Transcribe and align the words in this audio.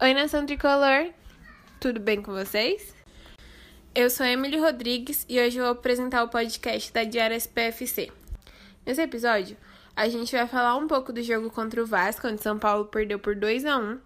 Oi, 0.00 0.14
Nação 0.14 0.46
Tricolor! 0.46 1.10
Tudo 1.80 1.98
bem 1.98 2.22
com 2.22 2.30
vocês? 2.32 2.94
Eu 3.92 4.08
sou 4.08 4.24
Emily 4.24 4.56
Rodrigues 4.56 5.26
e 5.28 5.40
hoje 5.40 5.58
eu 5.58 5.64
vou 5.64 5.72
apresentar 5.72 6.22
o 6.22 6.28
podcast 6.28 6.92
da 6.92 7.02
Diária 7.02 7.34
SPFC. 7.34 8.12
Nesse 8.86 9.02
episódio, 9.02 9.56
a 9.96 10.08
gente 10.08 10.30
vai 10.30 10.46
falar 10.46 10.76
um 10.76 10.86
pouco 10.86 11.12
do 11.12 11.20
jogo 11.20 11.50
contra 11.50 11.82
o 11.82 11.86
Vasco, 11.86 12.28
onde 12.28 12.40
São 12.40 12.60
Paulo 12.60 12.84
perdeu 12.84 13.18
por 13.18 13.34
2 13.34 13.64
a 13.64 13.76
1 13.76 13.98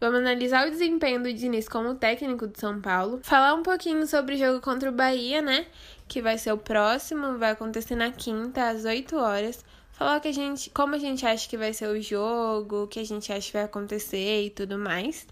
Vamos 0.00 0.20
analisar 0.20 0.68
o 0.68 0.70
desempenho 0.70 1.20
do 1.20 1.32
Diniz 1.32 1.68
como 1.68 1.96
técnico 1.96 2.46
de 2.46 2.60
São 2.60 2.80
Paulo, 2.80 3.18
falar 3.24 3.54
um 3.54 3.62
pouquinho 3.64 4.06
sobre 4.06 4.36
o 4.36 4.38
jogo 4.38 4.60
contra 4.60 4.88
o 4.88 4.92
Bahia, 4.92 5.42
né? 5.42 5.66
Que 6.06 6.22
vai 6.22 6.38
ser 6.38 6.52
o 6.52 6.58
próximo, 6.58 7.38
vai 7.38 7.50
acontecer 7.50 7.96
na 7.96 8.12
quinta, 8.12 8.68
às 8.68 8.84
8 8.84 9.16
horas. 9.16 9.64
Falar 9.94 10.20
que 10.20 10.28
a 10.28 10.32
gente, 10.32 10.70
como 10.70 10.96
a 10.96 10.98
gente 10.98 11.24
acha 11.24 11.48
que 11.48 11.56
vai 11.56 11.72
ser 11.72 11.86
o 11.88 12.02
jogo, 12.02 12.82
o 12.82 12.88
que 12.88 12.98
a 12.98 13.04
gente 13.04 13.32
acha 13.32 13.46
que 13.46 13.52
vai 13.52 13.62
acontecer 13.62 14.42
e 14.42 14.50
tudo 14.50 14.76
mais. 14.76 15.26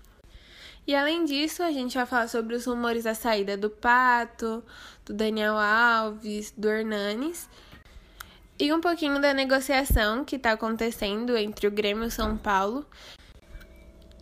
E 0.87 0.95
além 0.95 1.25
disso, 1.25 1.63
a 1.63 1.71
gente 1.71 1.95
vai 1.95 2.07
falar 2.07 2.29
sobre 2.29 2.55
os 2.55 2.65
rumores 2.65 3.05
da 3.05 3.15
saída 3.15 3.57
do 3.57 3.69
Pato, 3.69 4.65
do 5.05 5.13
Daniel 5.13 5.57
Alves, 5.57 6.53
do 6.53 6.69
Hernanes 6.69 7.49
e 8.59 8.73
um 8.73 8.81
pouquinho 8.81 9.21
da 9.21 9.35
negociação 9.35 10.25
que 10.25 10.37
está 10.37 10.53
acontecendo 10.53 11.37
entre 11.37 11.67
o 11.67 11.71
Grêmio 11.71 12.05
e 12.05 12.07
o 12.07 12.11
São 12.11 12.37
Paulo 12.39 12.87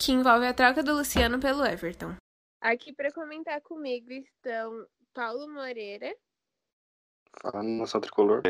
que 0.01 0.12
envolve 0.12 0.47
a 0.47 0.55
troca 0.55 0.83
do 0.83 0.95
Luciano 0.95 1.39
pelo 1.39 1.62
Everton. 1.62 2.17
Aqui 2.62 2.91
para 2.95 3.12
comentar 3.12 3.61
comigo 3.61 4.11
estão 4.11 4.87
Paulo 5.12 5.47
Moreira. 5.47 6.15
Fala 7.43 7.62
nação 7.62 8.01
tricolor. 8.01 8.43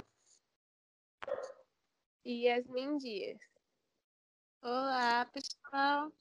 E 2.23 2.47
Yasmin 2.47 2.99
Dias. 2.99 3.41
Olá, 4.63 5.25
pessoal. 5.33 6.13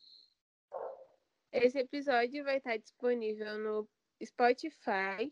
Esse 1.52 1.80
episódio 1.80 2.42
vai 2.46 2.58
estar 2.58 2.78
disponível 2.78 3.58
no 3.58 3.90
Spotify, 4.24 5.30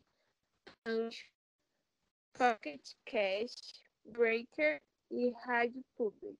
Pocket 2.37 2.81
Cast, 3.05 3.81
Breaker 4.03 4.81
e 5.09 5.29
Rádio 5.29 5.85
Public. 5.95 6.37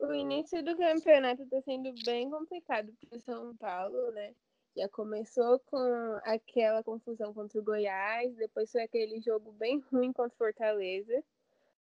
O 0.00 0.12
início 0.12 0.62
do 0.62 0.76
campeonato 0.76 1.42
está 1.42 1.62
sendo 1.62 1.94
bem 2.04 2.28
complicado 2.28 2.94
para 3.08 3.16
o 3.16 3.22
São 3.22 3.56
Paulo, 3.56 4.10
né? 4.10 4.34
Já 4.76 4.86
começou 4.90 5.58
com 5.60 6.20
aquela 6.24 6.84
confusão 6.84 7.32
contra 7.32 7.58
o 7.58 7.64
Goiás, 7.64 8.36
depois 8.36 8.70
foi 8.70 8.82
aquele 8.82 9.18
jogo 9.22 9.50
bem 9.52 9.78
ruim 9.90 10.12
contra 10.12 10.34
o 10.34 10.36
Fortaleza. 10.36 11.24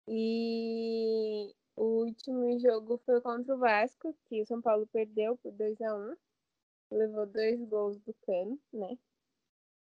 E 0.08 1.56
o 1.76 2.06
último 2.06 2.60
jogo 2.60 2.98
foi 3.06 3.22
contra 3.22 3.56
o 3.56 3.60
Vasco, 3.60 4.16
que 4.26 4.42
o 4.42 4.46
São 4.46 4.62
Paulo 4.62 4.88
perdeu 4.88 5.38
por 5.38 5.52
2 5.52 5.82
a 5.82 5.96
1 5.96 6.16
Levou 6.92 7.26
dois 7.26 7.60
gols 7.64 8.00
do 8.02 8.14
Cano, 8.26 8.60
né? 8.72 8.98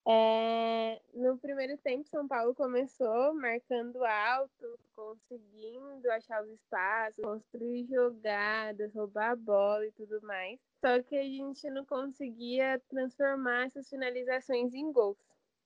É, 0.08 1.02
no 1.16 1.38
primeiro 1.38 1.78
tempo, 1.78 2.08
São 2.08 2.28
Paulo 2.28 2.54
começou 2.54 3.34
marcando 3.34 4.04
alto, 4.04 4.80
conseguindo 4.96 6.12
achar 6.12 6.44
os 6.44 6.50
espaços, 6.52 7.24
construir 7.24 7.86
jogadas, 7.88 8.94
roubar 8.94 9.32
a 9.32 9.36
bola 9.36 9.86
e 9.86 9.92
tudo 9.92 10.22
mais. 10.22 10.60
Só 10.80 11.02
que 11.02 11.16
a 11.16 11.24
gente 11.24 11.68
não 11.72 11.86
conseguia 11.86 12.80
transformar 12.88 13.66
essas 13.66 13.90
finalizações 13.90 14.74
em 14.74 14.92
gols. 14.92 15.18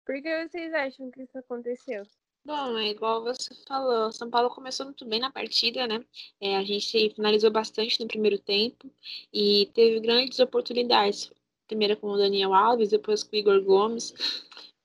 Por 0.06 0.22
que 0.22 0.48
vocês 0.48 0.74
acham 0.74 1.12
que 1.12 1.24
isso 1.24 1.38
aconteceu? 1.38 2.04
Bom, 2.44 2.78
é 2.78 2.90
igual 2.90 3.24
você 3.24 3.54
falou, 3.68 4.12
São 4.12 4.30
Paulo 4.30 4.50
começou 4.50 4.86
muito 4.86 5.06
bem 5.06 5.20
na 5.20 5.30
partida, 5.32 5.86
né? 5.88 6.04
É, 6.42 6.58
a 6.58 6.64
gente 6.64 7.12
finalizou 7.12 7.52
bastante 7.52 8.00
no 8.00 8.08
primeiro 8.08 8.40
tempo 8.40 8.92
e 9.32 9.68
teve 9.74 10.00
grandes 10.00 10.40
oportunidades 10.40 11.32
primeiro 11.68 11.96
com 11.98 12.08
o 12.08 12.18
Daniel 12.18 12.54
Alves, 12.54 12.90
depois 12.90 13.24
com 13.24 13.36
o 13.36 13.40
Igor 13.40 13.62
Gomes. 13.64 14.14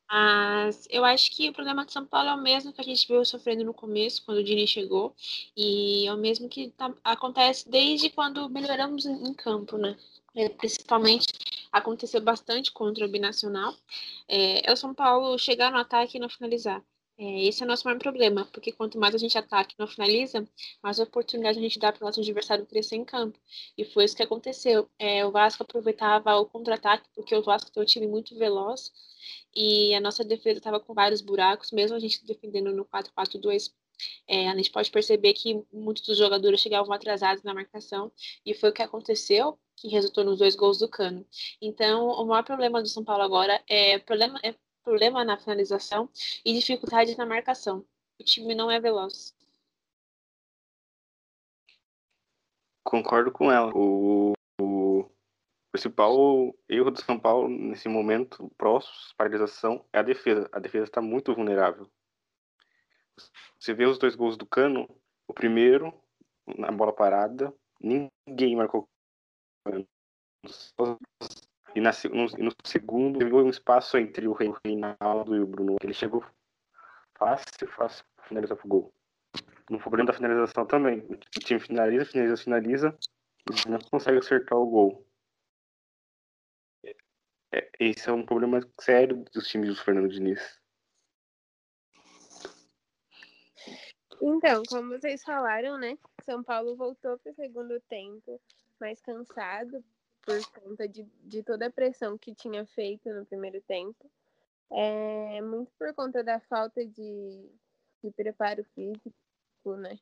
Mas 0.09 0.87
eu 0.91 1.05
acho 1.05 1.31
que 1.31 1.49
o 1.49 1.53
problema 1.53 1.85
de 1.87 1.93
São 1.93 2.07
Paulo 2.07 2.29
é 2.29 2.35
o 2.35 2.43
mesmo 2.43 2.73
que 2.73 2.81
a 2.81 2.85
gente 2.85 3.09
viu 3.09 3.25
sofrendo 3.25 3.65
no 3.65 3.73
começo, 3.75 4.23
quando 4.25 4.39
o 4.39 4.45
Dini 4.45 4.67
chegou, 4.67 5.15
e 5.57 6.07
é 6.07 6.13
o 6.13 6.19
mesmo 6.19 6.49
que 6.49 6.71
tá, 6.71 6.95
acontece 7.03 7.69
desde 7.69 8.11
quando 8.11 8.49
melhoramos 8.51 9.07
em, 9.07 9.29
em 9.29 9.35
campo, 9.35 9.79
né? 9.79 9.97
É, 10.37 10.49
principalmente 10.51 11.27
aconteceu 11.73 12.21
bastante 12.21 12.71
contra 12.71 13.07
o 13.07 13.09
Binacional. 13.09 13.75
É, 14.29 14.69
é 14.71 14.73
o 14.73 14.77
São 14.77 14.95
Paulo 14.95 15.39
chegar 15.39 15.73
no 15.73 15.79
ataque 15.79 16.19
e 16.19 16.21
não 16.21 16.29
finalizar. 16.29 16.85
É, 17.17 17.45
esse 17.45 17.63
é 17.63 17.65
o 17.65 17.69
nosso 17.69 17.85
maior 17.85 17.99
problema, 17.99 18.45
porque 18.53 18.73
quanto 18.73 18.99
mais 18.99 19.15
a 19.15 19.19
gente 19.19 19.39
ataca 19.39 19.73
e 19.73 19.77
não 19.79 19.87
finaliza, 19.87 20.49
mais 20.83 20.99
oportunidade 20.99 21.59
a 21.59 21.63
gente 21.63 21.79
dá 21.79 21.93
para 21.93 22.03
o 22.03 22.07
nosso 22.07 22.21
adversário 22.21 22.67
crescer 22.67 22.97
em 22.97 23.05
campo. 23.05 23.39
E 23.79 23.85
foi 23.85 24.05
isso 24.05 24.17
que 24.17 24.23
aconteceu. 24.23 24.91
É, 24.99 25.25
o 25.25 25.31
Vasco 25.31 25.63
aproveitava 25.63 26.37
o 26.37 26.47
contra-ataque, 26.47 27.09
porque 27.15 27.35
o 27.35 27.43
Vasco 27.43 27.71
tem 27.71 27.83
um 27.83 27.87
time 27.87 28.07
muito 28.09 28.37
veloz 28.37 28.93
e 29.55 29.95
a 29.95 30.01
nossa 30.01 30.25
defesa 30.25 30.59
estava 30.59 30.81
com 30.81 30.93
vários 30.93 31.21
buracos, 31.21 31.71
mesmo 31.71 31.97
a 31.97 32.01
gente 32.01 32.25
defendendo 32.25 32.73
no 32.73 32.85
4-4-2. 32.85 33.73
É, 34.27 34.49
a 34.51 34.57
gente 34.57 34.73
pode 34.73 34.91
perceber 34.91 35.35
que 35.35 35.63
muitos 35.73 36.03
dos 36.05 36.19
jogadores 36.19 36.61
chegavam 36.61 36.93
atrasados 36.93 37.45
na 37.45 37.55
marcação, 37.55 38.11
e 38.45 38.53
foi 38.55 38.71
o 38.71 38.73
que 38.73 38.83
aconteceu, 38.83 39.59
que 39.77 39.89
resultou 39.89 40.25
nos 40.25 40.39
dois 40.39 40.57
gols 40.57 40.79
do 40.79 40.89
Cano. 40.89 41.25
Então, 41.61 42.09
o 42.09 42.27
maior 42.27 42.43
problema 42.43 42.83
do 42.83 42.89
São 42.89 43.05
Paulo 43.05 43.23
agora 43.23 43.63
é, 43.69 43.99
problema, 44.01 44.39
é 44.43 44.55
problema 44.85 45.25
na 45.25 45.39
finalização 45.39 46.09
e 46.45 46.53
dificuldade 46.53 47.17
na 47.17 47.27
marcação. 47.27 47.85
O 48.21 48.23
time 48.23 48.55
não 48.55 48.71
é 48.71 48.79
veloz. 48.79 49.35
Concordo 52.85 53.33
com 53.33 53.51
ela. 53.51 53.73
O, 53.75 54.35
o 54.61 55.11
principal 55.73 56.15
erro 56.69 56.91
do 56.91 57.01
São 57.01 57.19
Paulo 57.19 57.49
nesse 57.49 57.89
momento, 57.89 58.53
próximo 58.57 58.95
paralisação, 59.17 59.85
é 59.93 59.99
a 59.99 60.03
defesa. 60.03 60.49
A 60.53 60.61
defesa 60.61 60.85
está 60.85 61.01
muito 61.01 61.35
vulnerável. 61.35 61.91
Você 63.59 63.73
vê 63.73 63.87
os 63.87 63.99
dois 63.99 64.15
gols 64.15 64.37
do 64.37 64.47
Cano, 64.47 64.89
o 65.27 65.33
primeiro, 65.33 65.93
na 66.59 66.71
bola 66.71 66.93
parada, 66.93 67.53
ninguém 67.81 68.55
marcou 68.55 68.89
e, 71.75 71.81
na, 71.81 71.91
no, 72.11 72.27
no 72.45 72.53
segundo, 72.65 73.19
teve 73.19 73.35
um 73.35 73.49
espaço 73.49 73.99
entre 73.99 74.29
o 74.29 74.33
Reinaldo 74.33 75.35
e 75.35 75.41
o 75.41 75.47
Bruno. 75.47 75.77
Ele 75.83 75.93
chegou 75.93 76.25
fácil, 77.19 77.69
fácil 77.69 78.05
para 78.15 78.25
finalizar 78.27 78.57
pro 78.57 78.69
gol. 78.69 78.95
No 79.69 79.79
problema 79.79 80.07
da 80.07 80.13
finalização 80.13 80.67
também. 80.67 81.01
O 81.01 81.41
time 81.41 81.59
finaliza, 81.59 82.05
finaliza, 82.05 82.37
finaliza 82.37 82.99
e 83.67 83.69
não 83.69 83.79
consegue 83.81 84.19
acertar 84.19 84.59
o 84.59 84.67
gol. 84.67 85.07
É, 87.53 87.71
esse 87.81 88.09
é 88.09 88.13
um 88.13 88.25
problema 88.25 88.61
sério 88.81 89.25
dos 89.33 89.49
times 89.49 89.71
do 89.71 89.83
Fernando 89.83 90.09
Diniz. 90.09 90.61
Então, 94.23 94.63
como 94.69 94.91
vocês 94.91 95.23
falaram, 95.23 95.77
né? 95.77 95.99
São 96.23 96.43
Paulo 96.43 96.77
voltou 96.77 97.19
para 97.19 97.33
o 97.33 97.35
segundo 97.35 97.81
tempo 97.89 98.41
mais 98.81 99.01
cansado 99.01 99.85
por 100.25 100.63
conta 100.63 100.89
de, 100.89 101.05
de 101.23 101.43
toda 101.43 101.67
a 101.67 101.73
pressão 101.73 102.17
que 102.19 102.35
tinha 102.35 102.67
feito 102.67 103.09
no 103.11 103.27
primeiro 103.27 103.61
tempo. 103.63 104.11
É, 104.71 105.41
muito 105.43 105.71
por 105.79 105.93
conta 105.95 106.25
da 106.25 106.41
falta 106.41 106.85
de, 106.85 107.51
de 108.03 108.11
preparo 108.13 108.65
físico, 108.75 109.13
né? 109.77 109.99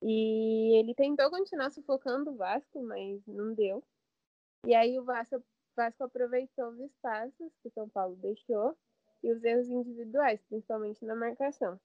E 0.00 0.78
ele 0.78 0.94
tentou 0.94 1.30
continuar 1.30 1.70
sufocando 1.70 2.30
o 2.30 2.36
Vasco, 2.36 2.82
mas 2.82 3.24
não 3.26 3.54
deu. 3.54 3.84
E 4.66 4.74
aí 4.74 4.98
o 4.98 5.04
Vasco, 5.04 5.42
Vasco 5.76 6.04
aproveitou 6.04 6.70
os 6.70 6.80
espaços 6.80 7.52
que 7.60 7.68
o 7.68 7.72
São 7.72 7.88
Paulo 7.88 8.16
deixou 8.16 8.76
e 9.22 9.32
os 9.32 9.42
erros 9.44 9.68
individuais, 9.68 10.40
principalmente 10.48 11.04
na 11.04 11.14
marcação. 11.14 11.80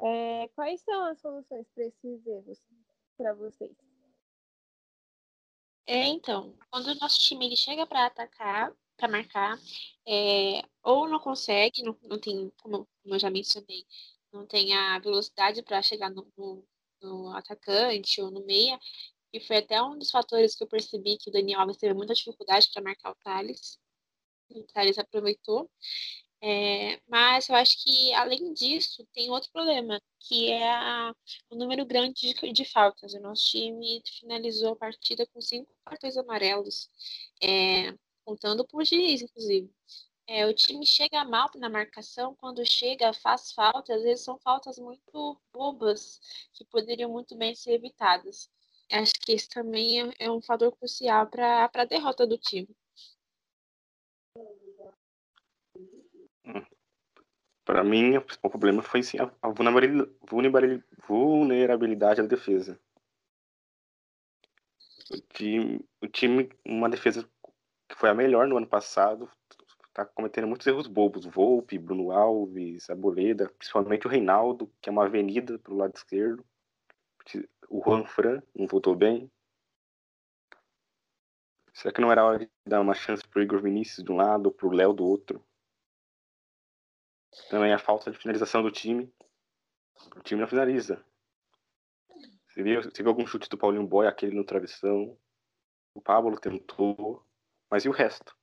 É, 0.00 0.48
quais 0.54 0.80
são 0.82 1.04
as 1.04 1.18
soluções 1.20 1.66
para 1.74 1.84
esses 1.84 2.26
erros 2.26 2.60
para 3.16 3.32
vocês? 3.34 3.93
É, 5.86 6.06
então, 6.06 6.56
quando 6.70 6.88
o 6.88 6.94
nosso 6.96 7.18
time 7.20 7.46
ele 7.46 7.56
chega 7.56 7.86
para 7.86 8.06
atacar, 8.06 8.72
para 8.96 9.08
marcar, 9.08 9.58
é, 10.06 10.62
ou 10.82 11.08
não 11.08 11.18
consegue, 11.18 11.82
não, 11.82 11.96
não 12.02 12.18
tem, 12.18 12.50
como, 12.62 12.88
eu 13.04 13.18
já 13.18 13.30
mencionei, 13.30 13.84
não 14.32 14.46
tem 14.46 14.74
a 14.74 14.98
velocidade 14.98 15.62
para 15.62 15.82
chegar 15.82 16.10
no, 16.10 16.26
no, 16.36 16.66
no, 17.02 17.28
atacante 17.36 18.20
ou 18.20 18.30
no 18.30 18.44
meia, 18.46 18.78
e 19.32 19.40
foi 19.40 19.58
até 19.58 19.82
um 19.82 19.98
dos 19.98 20.10
fatores 20.10 20.54
que 20.56 20.64
eu 20.64 20.68
percebi 20.68 21.18
que 21.18 21.28
o 21.30 21.32
Daniel 21.32 21.60
Alves 21.60 21.76
teve 21.76 21.94
muita 21.94 22.14
dificuldade 22.14 22.70
para 22.72 22.82
marcar 22.82 23.10
o 23.12 23.16
Thales. 23.16 23.78
O 24.50 24.62
Thales 24.64 24.98
aproveitou. 24.98 25.70
É, 26.46 27.00
mas 27.08 27.48
eu 27.48 27.54
acho 27.54 27.82
que, 27.82 28.12
além 28.12 28.52
disso, 28.52 29.02
tem 29.14 29.30
outro 29.30 29.50
problema, 29.50 29.98
que 30.20 30.50
é 30.52 30.70
a, 30.70 31.14
o 31.48 31.56
número 31.56 31.86
grande 31.86 32.34
de, 32.34 32.52
de, 32.52 32.64
faltas. 32.66 33.14
O 33.14 33.20
nosso 33.20 33.46
time 33.46 34.02
finalizou 34.20 34.72
a 34.74 34.76
partida 34.76 35.26
com 35.28 35.40
cinco 35.40 35.74
cartões 35.86 36.18
amarelos, 36.18 36.90
é, 37.42 37.94
contando 38.26 38.66
por 38.66 38.84
juiz, 38.84 39.22
inclusive. 39.22 39.72
É, 40.26 40.46
o 40.46 40.52
time 40.52 40.84
chega 40.86 41.24
mal 41.24 41.50
na 41.56 41.70
marcação, 41.70 42.34
quando 42.36 42.62
chega, 42.70 43.14
faz 43.14 43.52
faltas, 43.52 43.96
às 43.96 44.02
vezes 44.02 44.24
são 44.24 44.38
faltas 44.38 44.78
muito 44.78 45.40
bobas, 45.50 46.20
que 46.52 46.64
poderiam 46.66 47.10
muito 47.10 47.34
bem 47.36 47.54
ser 47.54 47.72
evitadas. 47.72 48.50
Acho 48.92 49.14
que 49.14 49.32
esse 49.32 49.48
também 49.48 50.02
é, 50.02 50.14
é 50.26 50.30
um 50.30 50.42
fator 50.42 50.70
crucial 50.76 51.26
para 51.26 51.70
a 51.72 51.84
derrota 51.86 52.26
do 52.26 52.36
time. 52.36 52.68
Para 57.64 57.82
mim, 57.82 58.16
o 58.16 58.22
principal 58.22 58.50
problema 58.50 58.82
foi 58.82 59.02
sim, 59.02 59.16
a 59.18 59.48
vulnerabilidade 61.08 62.20
da 62.20 62.28
defesa. 62.28 62.78
O 65.10 65.20
time, 65.32 65.84
o 66.00 66.06
time, 66.06 66.50
uma 66.64 66.88
defesa 66.88 67.28
que 67.88 67.96
foi 67.96 68.10
a 68.10 68.14
melhor 68.14 68.46
no 68.46 68.56
ano 68.56 68.66
passado, 68.66 69.30
tá 69.94 70.04
cometendo 70.04 70.46
muitos 70.46 70.66
erros 70.66 70.86
bobos. 70.86 71.24
Volpe, 71.24 71.78
Bruno 71.78 72.10
Alves, 72.10 72.90
Aboleda, 72.90 73.48
principalmente 73.50 74.06
o 74.06 74.10
Reinaldo, 74.10 74.70
que 74.82 74.88
é 74.88 74.92
uma 74.92 75.06
avenida 75.06 75.58
pro 75.58 75.76
lado 75.76 75.94
esquerdo. 75.94 76.44
O 77.70 77.82
Juan 77.82 78.04
Fran 78.04 78.42
não 78.54 78.66
voltou 78.66 78.94
bem. 78.94 79.30
Será 81.72 81.92
que 81.92 82.00
não 82.00 82.12
era 82.12 82.24
hora 82.24 82.38
de 82.40 82.50
dar 82.66 82.80
uma 82.80 82.94
chance 82.94 83.26
pro 83.26 83.42
Igor 83.42 83.62
Vinícius 83.62 84.04
de 84.04 84.12
um 84.12 84.16
lado 84.16 84.50
pro 84.50 84.70
Léo 84.70 84.92
do 84.92 85.06
outro? 85.06 85.42
Também 87.48 87.72
a 87.72 87.78
falta 87.78 88.10
de 88.10 88.18
finalização 88.18 88.62
do 88.62 88.70
time. 88.70 89.12
O 90.16 90.22
time 90.22 90.40
não 90.40 90.48
finaliza. 90.48 91.04
Você 92.48 92.62
viu, 92.62 92.82
você 92.82 93.02
viu 93.02 93.10
algum 93.10 93.26
chute 93.26 93.48
do 93.48 93.58
Paulinho 93.58 93.86
Boy, 93.86 94.06
aquele 94.06 94.34
no 94.34 94.44
travessão? 94.44 95.18
O 95.94 96.00
Pablo 96.00 96.38
tentou. 96.38 97.24
Mas 97.70 97.84
e 97.84 97.88
o 97.88 97.92
resto? 97.92 98.36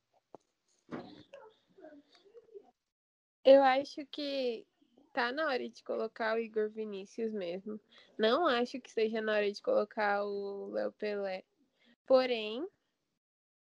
Eu 3.44 3.64
acho 3.64 4.06
que 4.12 4.66
tá 5.14 5.32
na 5.32 5.48
hora 5.48 5.68
de 5.68 5.84
colocar 5.84 6.36
o 6.36 6.40
Igor 6.40 6.70
Vinícius 6.70 7.34
mesmo. 7.34 7.80
Não 8.18 8.46
acho 8.46 8.80
que 8.80 8.92
seja 8.92 9.22
na 9.22 9.34
hora 9.34 9.52
de 9.52 9.62
colocar 9.62 10.24
o 10.24 10.70
Léo 10.72 10.92
Pelé. 10.94 11.44
Porém, 12.06 12.68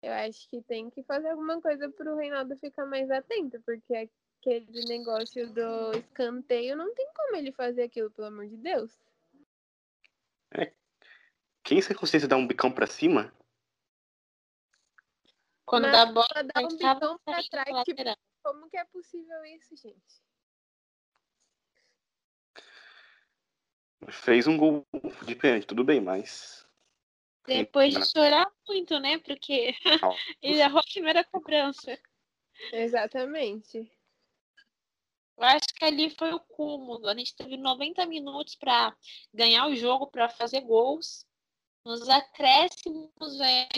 eu 0.02 0.12
acho 0.12 0.48
que 0.48 0.62
tem 0.62 0.90
que 0.90 1.02
fazer 1.02 1.28
alguma 1.28 1.60
coisa 1.60 1.90
pro 1.90 2.16
Reinaldo 2.16 2.56
ficar 2.58 2.86
mais 2.86 3.10
atento, 3.10 3.60
porque 3.64 3.94
aquele 4.40 4.84
negócio 4.86 5.52
do 5.52 5.92
escanteio, 5.98 6.76
não 6.76 6.94
tem 6.94 7.08
como 7.14 7.36
ele 7.36 7.52
fazer 7.52 7.82
aquilo, 7.82 8.10
pelo 8.10 8.28
amor 8.28 8.46
de 8.46 8.56
Deus. 8.56 8.98
É. 10.52 10.72
Quem 11.62 11.82
se 11.82 11.94
consciência 11.94 12.28
dar 12.28 12.36
um 12.36 12.46
bicão 12.46 12.70
pra 12.70 12.86
cima? 12.86 13.32
Quando 15.66 15.82
Mas 15.82 15.92
dá 15.92 16.02
a 16.02 16.06
bola, 16.06 16.42
dá 16.54 16.60
um 16.62 16.68
bicão 16.68 17.18
pra 17.24 17.42
trás, 17.42 17.84
tipo, 17.84 18.02
como 18.42 18.70
que 18.70 18.76
é 18.76 18.84
possível 18.86 19.44
isso, 19.44 19.76
gente? 19.76 20.22
Fez 24.10 24.46
um 24.46 24.56
gol 24.56 24.86
de 25.26 25.34
pênalti, 25.34 25.66
tudo 25.66 25.84
bem, 25.84 26.00
mas. 26.00 26.66
Depois 27.44 27.92
de 27.92 28.04
chorar 28.06 28.50
muito, 28.66 28.98
né? 29.00 29.18
Porque 29.18 29.74
ele 30.40 30.60
errou 30.60 30.78
a 30.78 30.84
primeira 30.84 31.24
cobrança. 31.24 31.98
Exatamente. 32.72 33.90
Eu 35.38 35.44
acho 35.44 35.68
que 35.74 35.84
ali 35.84 36.10
foi 36.10 36.32
o 36.34 36.40
cúmulo. 36.40 37.08
A 37.08 37.14
gente 37.14 37.34
teve 37.36 37.56
90 37.56 38.04
minutos 38.06 38.56
para 38.56 38.94
ganhar 39.32 39.68
o 39.68 39.76
jogo, 39.76 40.08
para 40.08 40.28
fazer 40.28 40.62
gols. 40.62 41.24
Nos 41.84 42.08
acréscimos, 42.08 43.38
vai, 43.38 43.68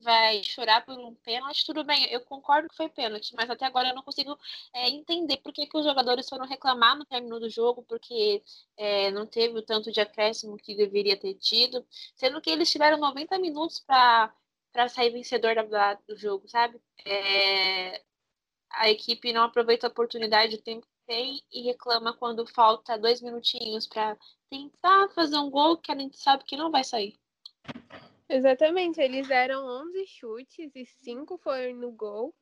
vai 0.00 0.42
chorar 0.42 0.84
por 0.84 0.98
um 0.98 1.14
pênalti. 1.16 1.64
Tudo 1.64 1.84
bem, 1.84 2.04
eu 2.10 2.20
concordo 2.22 2.68
que 2.68 2.76
foi 2.76 2.88
pênalti, 2.88 3.34
mas 3.36 3.48
até 3.48 3.64
agora 3.64 3.90
eu 3.90 3.94
não 3.94 4.02
consigo 4.02 4.36
é, 4.74 4.88
entender 4.90 5.36
por 5.38 5.52
que, 5.52 5.66
que 5.66 5.78
os 5.78 5.84
jogadores 5.84 6.28
foram 6.28 6.46
reclamar 6.46 6.98
no 6.98 7.04
término 7.06 7.38
do 7.38 7.48
jogo, 7.48 7.84
porque 7.84 8.42
é, 8.76 9.10
não 9.12 9.26
teve 9.26 9.58
o 9.58 9.62
tanto 9.62 9.92
de 9.92 10.00
acréscimo 10.00 10.56
que 10.56 10.74
deveria 10.74 11.16
ter 11.16 11.34
tido, 11.34 11.86
sendo 12.16 12.40
que 12.40 12.50
eles 12.50 12.70
tiveram 12.70 12.98
90 12.98 13.38
minutos 13.38 13.80
para 13.80 14.34
para 14.72 14.88
sair 14.88 15.10
vencedor 15.10 15.54
da, 15.68 15.94
do 16.08 16.16
jogo, 16.16 16.48
sabe? 16.48 16.80
É, 17.04 18.02
a 18.74 18.90
equipe 18.90 19.32
não 19.32 19.44
aproveita 19.44 19.86
a 19.86 19.90
oportunidade 19.90 20.56
o 20.56 20.62
tempo 20.62 20.86
que 20.86 21.06
tem 21.06 21.42
e 21.52 21.62
reclama 21.62 22.16
quando 22.16 22.46
falta 22.46 22.98
dois 22.98 23.20
minutinhos 23.20 23.86
para 23.86 24.16
tentar 24.50 25.08
fazer 25.10 25.36
um 25.36 25.50
gol 25.50 25.76
que 25.76 25.92
a 25.92 25.98
gente 25.98 26.18
sabe 26.18 26.44
que 26.44 26.56
não 26.56 26.70
vai 26.70 26.84
sair. 26.84 27.14
Exatamente, 28.28 29.00
eles 29.00 29.28
deram 29.28 29.64
11 29.64 30.06
chutes 30.06 30.74
e 30.74 30.86
5 30.86 31.36
foram 31.38 31.74
no 31.74 31.92
gol. 31.92 32.34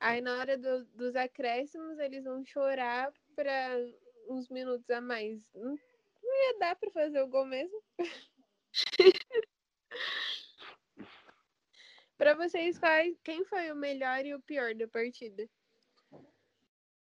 Aí 0.00 0.20
na 0.20 0.38
hora 0.38 0.56
do, 0.56 0.84
dos 0.86 1.14
acréscimos 1.14 1.98
eles 1.98 2.24
vão 2.24 2.44
chorar 2.44 3.12
para 3.36 3.78
uns 4.28 4.48
minutos 4.48 4.88
a 4.90 5.00
mais. 5.00 5.46
Não, 5.54 5.74
ia 5.74 6.58
dar 6.58 6.76
para 6.76 6.90
fazer 6.90 7.22
o 7.22 7.28
gol 7.28 7.44
mesmo. 7.44 7.78
para 12.16 12.34
vocês, 12.34 12.80
quem 13.22 13.44
foi 13.44 13.70
o 13.70 13.76
melhor 13.76 14.24
e 14.24 14.34
o 14.34 14.40
pior 14.40 14.74
da 14.74 14.88
partida? 14.88 15.46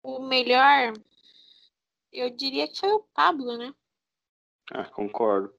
O 0.04 0.20
melhor, 0.20 0.94
eu 2.12 2.30
diria 2.30 2.68
que 2.68 2.80
foi 2.80 2.92
o 2.92 3.04
Pablo, 3.14 3.58
né? 3.58 3.74
Ah, 4.72 4.86
concordo. 4.90 5.54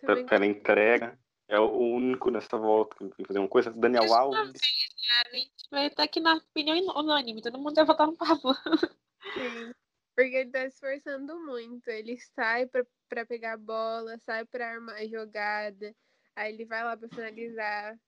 Também 0.00 0.26
Pela 0.26 0.46
entrega. 0.46 1.18
É 1.48 1.58
o 1.58 1.78
único 1.78 2.30
nessa 2.30 2.56
volta 2.56 2.96
que 2.96 3.16
tem 3.16 3.26
fazer 3.26 3.40
uma 3.40 3.48
coisa. 3.48 3.72
Daniel 3.72 4.04
Isso 4.04 4.14
Alves. 4.14 4.52
Vez, 4.52 4.62
né? 4.96 5.22
A 5.26 5.36
gente 5.36 5.70
vai 5.70 5.86
estar 5.88 6.04
aqui 6.04 6.20
na 6.20 6.34
opinião 6.34 6.76
unânime. 6.96 7.42
Todo 7.42 7.58
mundo 7.58 7.74
vai 7.74 7.84
votar 7.84 8.06
no 8.06 8.16
Pablo. 8.16 8.54
Sim. 9.34 9.72
Porque 10.14 10.36
ele 10.36 10.50
tá 10.50 10.64
esforçando 10.64 11.40
muito. 11.40 11.88
Ele 11.88 12.16
sai 12.36 12.66
pra, 12.66 12.86
pra 13.08 13.26
pegar 13.26 13.54
a 13.54 13.58
bola, 13.58 14.16
sai 14.18 14.44
pra 14.44 14.70
armar 14.70 14.94
a 14.94 15.08
jogada. 15.08 15.94
Aí 16.36 16.54
ele 16.54 16.64
vai 16.64 16.84
lá 16.84 16.96
pra 16.96 17.08
finalizar. 17.08 17.98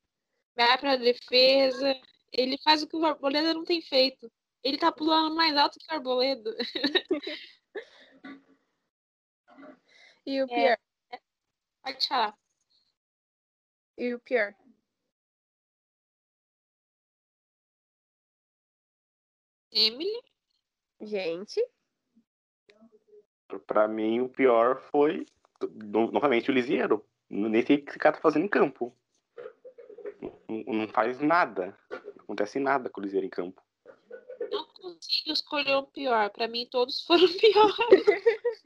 Vai 0.55 0.79
pra 0.79 0.97
defesa. 0.97 2.01
Ele 2.33 2.57
faz 2.63 2.83
o 2.83 2.87
que 2.87 2.97
o 2.97 3.05
Arboleda 3.05 3.53
não 3.55 3.65
tem 3.65 3.83
feito. 3.83 4.31
Ele 4.63 4.79
tá 4.79 4.93
pulando 4.93 5.35
mais 5.35 5.57
alto 5.57 5.79
que 5.79 5.93
o 5.93 5.95
arboledo. 5.95 6.55
e 10.25 10.41
o 10.41 10.45
é, 10.45 10.47
pior? 10.47 10.79
É, 11.11 11.21
pode 11.83 12.09
falar. 12.09 12.39
E 13.99 14.15
o 14.15 14.21
pior? 14.21 14.55
Emily? 19.73 20.23
Gente. 21.01 21.61
Pra 23.67 23.89
mim, 23.89 24.21
o 24.21 24.29
pior 24.29 24.81
foi, 24.91 25.27
novamente, 25.61 26.51
o 26.51 26.55
Lisieiro. 26.55 27.05
Nem 27.29 27.67
sei 27.67 27.77
o 27.77 27.85
que 27.85 27.91
esse 27.91 27.99
cara 27.99 28.15
tá 28.15 28.23
fazendo 28.23 28.45
em 28.45 28.49
campo. 28.49 28.97
Não, 30.21 30.39
não 30.73 30.89
faz 30.89 31.21
nada. 31.21 31.77
Não 31.91 32.25
acontece 32.25 32.61
nada 32.61 32.89
com 32.89 33.01
o 33.01 33.05
Lisieiro 33.05 33.27
em 33.27 33.31
campo 33.31 33.62
não 34.53 34.67
consigo 34.67 35.33
escolher 35.33 35.75
o 35.77 35.85
pior. 35.85 36.31
Para 36.31 36.47
mim, 36.47 36.67
todos 36.71 37.03
foram 37.05 37.27
piores. 37.39 38.63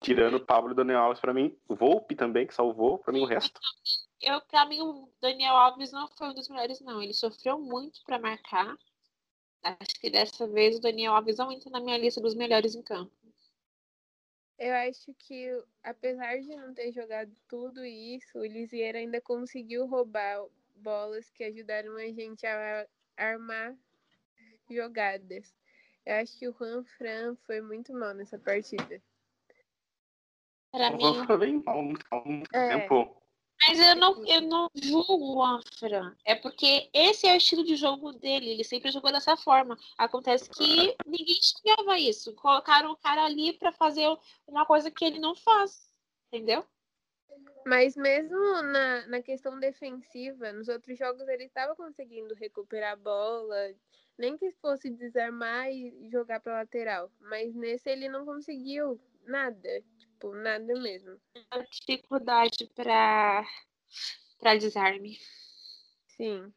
Tirando 0.00 0.34
o 0.34 0.44
Pablo 0.44 0.70
e 0.70 0.72
o 0.72 0.76
Daniel 0.76 1.00
Alves, 1.00 1.20
para 1.20 1.34
mim, 1.34 1.56
o 1.66 1.74
Volpe 1.74 2.14
também, 2.14 2.46
que 2.46 2.54
salvou, 2.54 2.98
para 2.98 3.12
mim 3.12 3.20
o 3.20 3.26
resto. 3.26 3.60
Eu, 4.20 4.40
para 4.42 4.66
mim, 4.66 4.80
o 4.80 5.08
Daniel 5.20 5.56
Alves 5.56 5.90
não 5.90 6.08
foi 6.08 6.28
um 6.28 6.34
dos 6.34 6.48
melhores, 6.48 6.80
não. 6.80 7.02
Ele 7.02 7.12
sofreu 7.12 7.58
muito 7.58 8.00
para 8.04 8.18
marcar. 8.18 8.76
Acho 9.62 10.00
que 10.00 10.08
dessa 10.08 10.46
vez 10.46 10.76
o 10.76 10.80
Daniel 10.80 11.14
Alves 11.14 11.38
não 11.38 11.50
entra 11.50 11.70
na 11.70 11.80
minha 11.80 11.98
lista 11.98 12.20
dos 12.20 12.34
melhores 12.34 12.74
em 12.74 12.82
campo. 12.82 13.12
Eu 14.58 14.74
acho 14.74 15.14
que, 15.14 15.62
apesar 15.84 16.36
de 16.40 16.48
não 16.48 16.74
ter 16.74 16.90
jogado 16.92 17.32
tudo 17.48 17.84
isso, 17.84 18.38
o 18.38 18.44
Lisieiro 18.44 18.98
ainda 18.98 19.20
conseguiu 19.20 19.86
roubar 19.86 20.44
bolas 20.76 21.30
que 21.30 21.44
ajudaram 21.44 21.96
a 21.96 22.06
gente 22.06 22.44
a 22.44 22.86
armar 23.16 23.76
jogadas. 24.70 25.54
Eu 26.04 26.16
acho 26.16 26.38
que 26.38 26.48
o 26.48 26.52
Juan 26.52 26.84
Fran 26.96 27.36
foi 27.46 27.60
muito 27.60 27.92
mal 27.92 28.14
nessa 28.14 28.38
partida. 28.38 29.02
Para 30.70 30.90
mim. 30.90 31.26
Foi 31.26 31.38
bem 31.38 31.62
mal, 31.62 31.82
muito, 31.82 32.04
muito 32.24 32.54
é. 32.54 32.80
tempo. 32.80 33.18
Mas 33.66 33.78
eu 33.80 33.96
não, 33.96 34.26
eu 34.26 34.40
não 34.42 34.70
julgo 34.74 35.34
o 35.34 35.42
Afran. 35.42 36.14
É 36.24 36.34
porque 36.34 36.88
esse 36.92 37.26
é 37.26 37.34
o 37.34 37.36
estilo 37.36 37.64
de 37.64 37.74
jogo 37.74 38.12
dele. 38.12 38.50
Ele 38.50 38.64
sempre 38.64 38.90
jogou 38.90 39.10
dessa 39.10 39.36
forma. 39.36 39.76
Acontece 39.96 40.48
que 40.48 40.96
ninguém 41.04 41.38
esperava 41.38 41.98
isso. 41.98 42.32
Colocaram 42.34 42.92
o 42.92 42.96
cara 42.96 43.24
ali 43.24 43.52
para 43.52 43.72
fazer 43.72 44.06
uma 44.46 44.64
coisa 44.64 44.90
que 44.90 45.04
ele 45.04 45.18
não 45.18 45.34
faz. 45.34 45.92
Entendeu? 46.28 46.64
Mas 47.66 47.96
mesmo 47.96 48.38
na, 48.62 49.06
na 49.08 49.22
questão 49.22 49.58
defensiva, 49.58 50.52
nos 50.52 50.68
outros 50.68 50.96
jogos 50.96 51.26
ele 51.28 51.44
estava 51.44 51.74
conseguindo 51.74 52.34
recuperar 52.34 52.92
a 52.92 52.96
bola, 52.96 53.74
nem 54.18 54.36
que 54.36 54.50
fosse 54.60 54.90
desarmar 54.90 55.70
e 55.70 56.08
jogar 56.10 56.40
para 56.40 56.58
lateral. 56.58 57.10
Mas 57.20 57.54
nesse 57.54 57.88
ele 57.88 58.08
não 58.08 58.24
conseguiu 58.24 59.00
nada, 59.24 59.82
tipo, 59.98 60.34
nada 60.34 60.74
mesmo. 60.80 61.18
A 61.50 61.60
dificuldade 61.60 62.70
para 62.74 63.46
para 64.38 64.56
desarme. 64.56 65.18
Sim. 66.06 66.52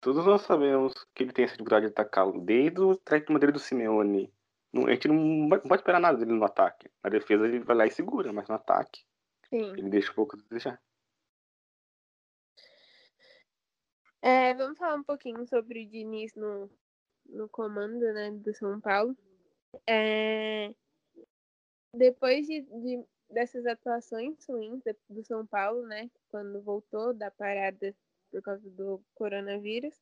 Todos 0.00 0.24
nós 0.26 0.42
sabemos 0.42 0.92
que 1.14 1.22
ele 1.22 1.32
tem 1.32 1.44
essa 1.44 1.54
dificuldade 1.54 1.86
de 1.86 1.92
atacá-lo 1.92 2.40
desde 2.40 2.80
o 2.80 2.96
treino 2.96 3.38
dele 3.38 3.52
do 3.52 3.58
Simeone. 3.58 4.32
A 4.74 4.90
gente 4.90 5.08
não 5.08 5.48
pode 5.48 5.82
esperar 5.82 6.00
nada 6.00 6.18
dele 6.18 6.32
no 6.32 6.44
ataque. 6.44 6.90
Na 7.02 7.10
defesa 7.10 7.46
ele 7.46 7.60
vai 7.60 7.76
lá 7.76 7.86
e 7.86 7.90
segura, 7.90 8.32
mas 8.32 8.48
no 8.48 8.54
ataque 8.54 9.04
Sim. 9.48 9.72
ele 9.72 9.90
deixa 9.90 10.10
um 10.10 10.14
pouco 10.14 10.36
a 10.36 10.40
desejar. 10.48 10.80
É, 14.22 14.54
vamos 14.54 14.78
falar 14.78 14.94
um 14.94 15.02
pouquinho 15.02 15.44
sobre 15.48 15.84
o 15.84 15.88
Diniz 15.88 16.32
no, 16.36 16.70
no 17.26 17.48
comando 17.48 17.98
né, 17.98 18.30
do 18.30 18.54
São 18.54 18.80
Paulo. 18.80 19.16
É, 19.84 20.72
depois 21.92 22.46
de, 22.46 22.60
de, 22.62 23.04
dessas 23.28 23.66
atuações 23.66 24.36
ruins 24.48 24.80
do 25.10 25.24
São 25.24 25.44
Paulo, 25.44 25.86
né, 25.88 26.08
quando 26.30 26.62
voltou 26.62 27.12
da 27.12 27.32
parada 27.32 27.94
por 28.30 28.40
causa 28.42 28.70
do 28.70 29.02
coronavírus, 29.14 30.00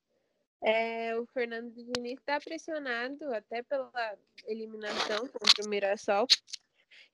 é, 0.62 1.16
o 1.16 1.24
Fernando 1.26 1.72
Diniz 1.72 2.18
está 2.20 2.38
pressionado 2.38 3.32
até 3.32 3.62
pela 3.62 4.18
eliminação 4.46 5.26
contra 5.28 5.64
o 5.64 5.68
Mirassol. 5.68 6.26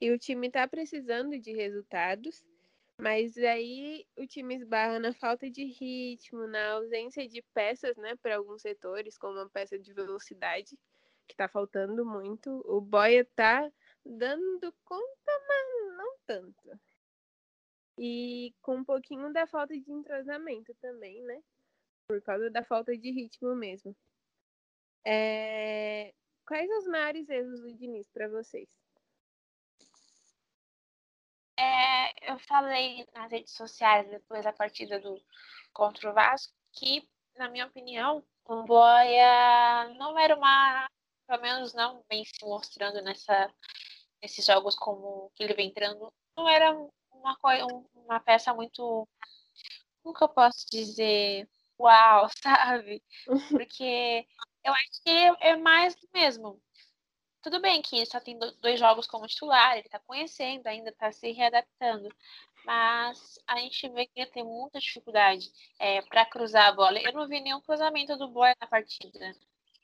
E 0.00 0.10
o 0.10 0.18
time 0.18 0.48
está 0.48 0.66
precisando 0.66 1.38
de 1.38 1.52
resultados. 1.52 2.44
Mas 2.98 3.36
aí 3.36 4.06
o 4.16 4.26
time 4.26 4.56
esbarra 4.56 4.98
na 4.98 5.12
falta 5.12 5.50
de 5.50 5.64
ritmo, 5.64 6.46
na 6.46 6.72
ausência 6.72 7.28
de 7.28 7.42
peças, 7.54 7.96
né, 7.96 8.16
para 8.16 8.36
alguns 8.36 8.62
setores, 8.62 9.18
como 9.18 9.38
a 9.38 9.48
peça 9.48 9.78
de 9.78 9.92
velocidade, 9.92 10.78
que 11.26 11.34
está 11.34 11.46
faltando 11.46 12.06
muito. 12.06 12.62
O 12.64 12.80
Boia 12.80 13.24
tá 13.36 13.70
dando 14.04 14.72
conta, 14.84 15.32
mas 15.48 15.96
não 15.96 16.16
tanto. 16.26 16.80
E 17.98 18.54
com 18.62 18.76
um 18.76 18.84
pouquinho 18.84 19.32
da 19.32 19.46
falta 19.46 19.78
de 19.78 19.92
entrosamento 19.92 20.74
também, 20.80 21.22
né? 21.22 21.42
Por 22.08 22.22
causa 22.22 22.50
da 22.50 22.62
falta 22.62 22.96
de 22.96 23.10
ritmo 23.10 23.54
mesmo. 23.54 23.96
É... 25.04 26.14
Quais 26.46 26.70
os 26.78 26.86
maiores 26.86 27.28
erros 27.28 27.60
do 27.60 27.74
Diniz 27.74 28.08
para 28.10 28.28
vocês? 28.28 28.85
É, 31.58 32.32
eu 32.32 32.38
falei 32.40 33.06
nas 33.14 33.30
redes 33.30 33.54
sociais 33.54 34.08
depois 34.10 34.44
da 34.44 34.52
partida 34.52 35.00
do 35.00 35.20
contra 35.72 36.10
o 36.10 36.14
Vasco 36.14 36.52
que, 36.72 37.08
na 37.36 37.48
minha 37.48 37.66
opinião, 37.66 38.22
o 38.44 38.62
Boia 38.64 39.88
não 39.98 40.18
era 40.18 40.36
uma, 40.36 40.88
pelo 41.26 41.42
menos 41.42 41.74
não 41.74 42.04
vem 42.10 42.24
se 42.24 42.44
mostrando 42.44 43.02
nessa, 43.02 43.52
nesses 44.22 44.44
jogos 44.44 44.76
como 44.76 45.32
que 45.34 45.42
ele 45.42 45.54
vem 45.54 45.68
entrando, 45.68 46.12
não 46.36 46.48
era 46.48 46.72
uma, 46.72 47.36
uma 47.94 48.20
peça 48.20 48.52
muito, 48.54 49.08
como 50.02 50.14
que 50.14 50.24
eu 50.24 50.28
posso 50.28 50.66
dizer, 50.70 51.48
uau, 51.78 52.28
sabe? 52.42 53.02
Porque 53.66 54.26
eu 54.64 54.72
acho 54.72 55.02
que 55.02 55.10
é 55.40 55.56
mais 55.56 55.94
do 55.94 56.08
mesmo. 56.12 56.60
Tudo 57.46 57.60
bem 57.60 57.80
que 57.80 57.94
ele 57.94 58.06
só 58.06 58.18
tem 58.18 58.36
dois 58.60 58.76
jogos 58.76 59.06
como 59.06 59.24
titular, 59.28 59.74
ele 59.74 59.86
está 59.86 60.00
conhecendo, 60.00 60.66
ainda 60.66 60.90
está 60.90 61.12
se 61.12 61.30
readaptando. 61.30 62.12
Mas 62.64 63.38
a 63.46 63.60
gente 63.60 63.88
vê 63.90 64.04
que 64.06 64.20
ele 64.20 64.30
tem 64.32 64.42
muita 64.42 64.80
dificuldade 64.80 65.48
é, 65.78 66.02
para 66.02 66.26
cruzar 66.26 66.66
a 66.66 66.72
bola. 66.72 66.98
Eu 67.00 67.12
não 67.12 67.28
vi 67.28 67.38
nenhum 67.38 67.60
cruzamento 67.60 68.16
do 68.16 68.26
Boy 68.26 68.52
na 68.60 68.66
partida. 68.66 69.32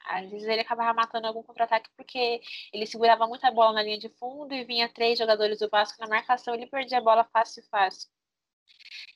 Às 0.06 0.28
vezes 0.28 0.48
ele 0.48 0.60
acabava 0.60 0.92
matando 0.92 1.28
algum 1.28 1.44
contra-ataque 1.44 1.88
porque 1.96 2.40
ele 2.72 2.84
segurava 2.84 3.28
muita 3.28 3.48
bola 3.52 3.74
na 3.74 3.82
linha 3.84 3.98
de 3.98 4.08
fundo 4.08 4.52
e 4.52 4.64
vinha 4.64 4.88
três 4.88 5.16
jogadores 5.16 5.60
do 5.60 5.68
Vasco 5.68 6.00
na 6.00 6.08
marcação, 6.08 6.54
ele 6.54 6.66
perdia 6.66 6.98
a 6.98 7.00
bola 7.00 7.22
fácil 7.22 7.62
fácil. 7.70 8.10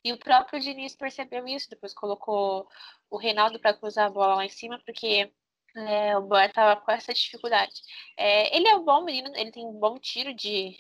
E 0.05 0.13
o 0.13 0.19
próprio 0.19 0.61
Diniz 0.61 0.95
percebeu 0.95 1.49
isso, 1.49 1.69
depois 1.69 1.93
colocou 1.93 2.69
o 3.11 3.17
Reinaldo 3.17 3.59
para 3.59 3.75
cruzar 3.75 4.07
a 4.07 4.11
bola 4.11 4.37
lá 4.37 4.45
em 4.45 4.49
cima, 4.49 4.81
porque 4.87 5.33
é, 5.77 6.17
o 6.17 6.23
Boer 6.23 6.53
tava 6.53 6.81
com 6.81 6.91
essa 6.91 7.13
dificuldade. 7.13 7.75
É, 8.17 8.57
ele 8.57 8.69
é 8.69 8.77
um 8.77 8.85
bom 8.85 9.03
menino, 9.05 9.31
ele 9.37 9.53
tem 9.53 9.65
um 9.65 9.79
bom 9.79 9.99
tiro 9.99 10.35
de, 10.35 10.77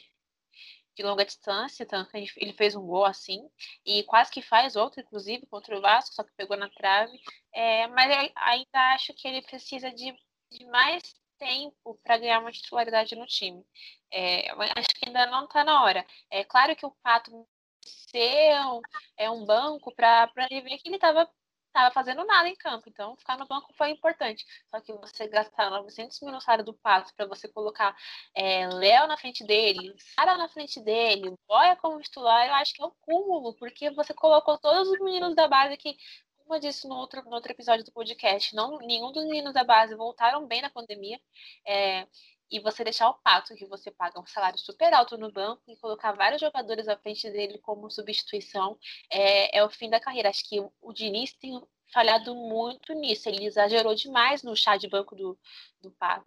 de 0.96 1.02
longa 1.02 1.24
distância, 1.24 1.86
que 1.86 2.32
ele 2.36 2.52
fez 2.54 2.74
um 2.74 2.86
gol 2.86 3.04
assim, 3.04 3.48
e 3.84 4.02
quase 4.04 4.30
que 4.30 4.42
faz 4.42 4.76
outro, 4.76 5.00
inclusive, 5.00 5.46
contra 5.46 5.76
o 5.76 5.80
Vasco, 5.80 6.14
só 6.14 6.24
que 6.24 6.32
pegou 6.36 6.56
na 6.56 6.70
trave. 6.70 7.18
É, 7.52 7.86
mas 7.88 8.32
ainda 8.36 8.94
acho 8.94 9.12
que 9.14 9.28
ele 9.28 9.42
precisa 9.42 9.90
de, 9.90 10.14
de 10.50 10.64
mais 10.66 11.02
tempo 11.38 11.98
para 12.02 12.18
ganhar 12.18 12.40
uma 12.40 12.52
titularidade 12.52 13.14
no 13.14 13.26
time. 13.26 13.64
É, 14.10 14.50
acho 14.50 14.88
que 14.94 15.06
ainda 15.06 15.26
não 15.26 15.44
está 15.44 15.64
na 15.64 15.82
hora. 15.82 16.06
É 16.30 16.44
claro 16.44 16.74
que 16.74 16.86
o 16.86 16.96
Pato 17.02 17.46
ser 17.86 18.58
um, 18.66 18.80
é 19.16 19.30
um 19.30 19.44
banco 19.44 19.94
para 19.94 20.30
ele 20.50 20.62
ver 20.62 20.78
que 20.78 20.88
ele 20.88 20.96
estava 20.96 21.28
estava 21.76 21.92
fazendo 21.92 22.24
nada 22.24 22.48
em 22.48 22.56
campo, 22.56 22.88
então 22.88 23.14
ficar 23.16 23.36
no 23.36 23.46
banco 23.46 23.72
foi 23.74 23.90
importante. 23.90 24.46
Só 24.70 24.80
que 24.80 24.92
você 24.94 25.28
gastar 25.28 25.70
900 25.70 26.20
mil 26.22 26.32
no 26.32 26.40
salário 26.40 26.64
do 26.64 26.72
Pato 26.72 27.14
para 27.14 27.26
você 27.26 27.46
colocar 27.48 27.94
é, 28.34 28.66
Léo 28.68 29.06
na 29.06 29.18
frente 29.18 29.44
dele, 29.44 29.94
Sara 30.14 30.38
na 30.38 30.48
frente 30.48 30.80
dele, 30.80 31.34
Boia 31.46 31.76
como 31.76 32.00
titular, 32.00 32.46
eu 32.46 32.54
acho 32.54 32.72
que 32.72 32.82
é 32.82 32.86
um 32.86 32.92
cúmulo, 33.02 33.54
porque 33.56 33.90
você 33.90 34.14
colocou 34.14 34.56
todos 34.58 34.88
os 34.88 34.98
meninos 35.00 35.34
da 35.34 35.46
base 35.46 35.76
que 35.76 35.96
como 36.38 36.54
eu 36.54 36.60
disse 36.60 36.86
no 36.86 36.94
outro, 36.94 37.22
no 37.24 37.34
outro 37.34 37.50
episódio 37.50 37.84
do 37.84 37.90
podcast, 37.90 38.54
não, 38.54 38.78
nenhum 38.78 39.10
dos 39.10 39.24
meninos 39.24 39.52
da 39.52 39.64
base 39.64 39.96
voltaram 39.96 40.46
bem 40.46 40.62
na 40.62 40.70
pandemia. 40.70 41.20
É, 41.66 42.06
e 42.50 42.60
você 42.60 42.84
deixar 42.84 43.08
o 43.08 43.14
Pato, 43.14 43.54
que 43.54 43.66
você 43.66 43.90
paga 43.90 44.20
um 44.20 44.26
salário 44.26 44.58
super 44.58 44.92
alto 44.94 45.16
no 45.18 45.32
banco, 45.32 45.62
e 45.68 45.76
colocar 45.76 46.12
vários 46.12 46.40
jogadores 46.40 46.88
à 46.88 46.96
frente 46.96 47.28
dele 47.30 47.58
como 47.58 47.90
substituição, 47.90 48.78
é, 49.10 49.58
é 49.58 49.64
o 49.64 49.70
fim 49.70 49.90
da 49.90 50.00
carreira. 50.00 50.28
Acho 50.28 50.48
que 50.48 50.60
o, 50.80 50.92
Diniz 50.92 51.32
tem 51.34 51.60
falhado 51.92 52.34
muito 52.34 52.92
nisso. 52.94 53.28
Ele 53.28 53.46
exagerou 53.46 53.94
demais 53.94 54.42
no 54.42 54.56
chá 54.56 54.76
de 54.76 54.88
banco 54.88 55.14
do, 55.16 55.38
do 55.80 55.90
Pato. 55.92 56.26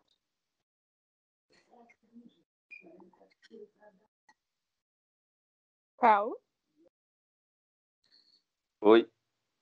Paulo? 5.97 6.39
Oi. 8.81 9.09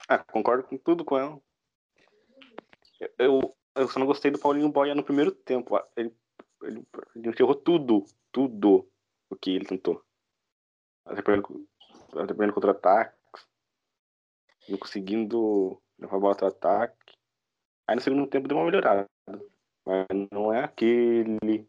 Ah, 0.07 0.19
concordo 0.19 0.63
com 0.63 0.77
tudo 0.77 1.03
com 1.03 1.17
ela. 1.17 1.41
Eu, 3.17 3.55
eu 3.75 3.87
só 3.87 3.99
não 3.99 4.05
gostei 4.05 4.29
do 4.31 4.39
Paulinho 4.39 4.71
Boia 4.71 4.93
no 4.93 5.03
primeiro 5.03 5.31
tempo. 5.31 5.75
Ele 5.95 6.15
ele, 6.63 6.85
ele 7.15 7.29
enterrou 7.29 7.55
tudo, 7.55 8.05
tudo 8.31 8.89
o 9.29 9.35
que 9.35 9.51
ele 9.51 9.65
tentou. 9.65 10.03
Até 11.05 11.21
perdendo 11.21 12.53
contra-ataques, 12.53 13.47
não 14.67 14.77
conseguindo 14.77 15.81
levar 15.97 16.17
a 16.17 16.19
bola 16.19 16.35
para 16.35 16.47
ataque. 16.47 17.17
Aí 17.87 17.95
no 17.95 18.01
segundo 18.01 18.27
tempo 18.27 18.47
deu 18.47 18.57
uma 18.57 18.65
melhorada. 18.65 19.09
Mas 19.85 20.05
não 20.31 20.53
é 20.53 20.63
aquele. 20.63 21.67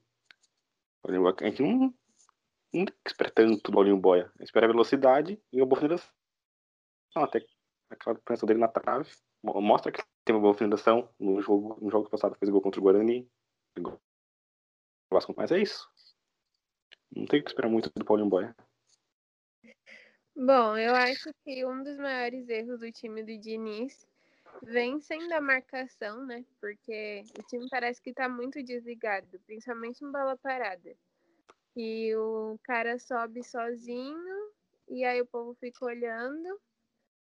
A 1.04 1.45
gente 1.45 1.62
não, 1.62 1.95
não 2.75 2.85
espera 3.07 3.30
tanto 3.30 3.62
do 3.62 3.73
Paulinho 3.73 3.97
Boia. 3.97 4.30
Espera 4.40 4.66
velocidade 4.66 5.40
e 5.52 5.59
finalização. 5.76 6.11
Até 7.16 7.45
aquela 7.88 8.18
presença 8.18 8.47
dele 8.47 8.59
na 8.59 8.68
trave. 8.68 9.11
Mostra 9.42 9.92
que 9.92 10.02
tem 10.25 10.35
uma 10.35 10.42
boa 10.42 10.54
finalização. 10.54 11.09
No 11.18 11.40
jogo, 11.40 11.78
no 11.80 11.90
jogo 11.90 12.11
passado 12.11 12.37
fez 12.37 12.50
gol 12.50 12.61
contra 12.61 12.80
o 12.80 12.83
Guarani. 12.83 13.30
Vasco, 15.11 15.35
mas 15.37 15.50
é 15.50 15.59
isso. 15.59 15.88
Não 17.15 17.27
tem 17.27 17.43
que 17.43 17.49
esperar 17.49 17.69
muito 17.69 17.91
do 17.95 18.05
Paulinho 18.05 18.29
Boia. 18.29 18.55
Bom, 20.37 20.77
eu 20.77 20.95
acho 20.95 21.31
que 21.45 21.65
um 21.65 21.83
dos 21.83 21.97
maiores 21.97 22.49
erros 22.49 22.79
do 22.79 22.93
time 22.93 23.23
do 23.25 23.37
Diniz 23.38 24.07
vem 24.62 25.00
sendo 25.00 25.33
a 25.33 25.41
marcação, 25.41 26.25
né? 26.25 26.45
Porque 26.61 27.25
o 27.38 27.43
time 27.45 27.67
parece 27.71 28.00
que 28.00 28.12
tá 28.12 28.29
muito 28.29 28.62
desligado, 28.62 29.41
principalmente 29.47 30.05
em 30.05 30.12
bola 30.12 30.37
parada. 30.37 30.95
E 31.75 32.15
o 32.15 32.59
cara 32.62 32.99
sobe 32.99 33.43
sozinho, 33.43 34.53
e 34.88 35.05
aí 35.05 35.21
o 35.21 35.27
povo 35.27 35.55
fica 35.55 35.85
olhando, 35.85 36.61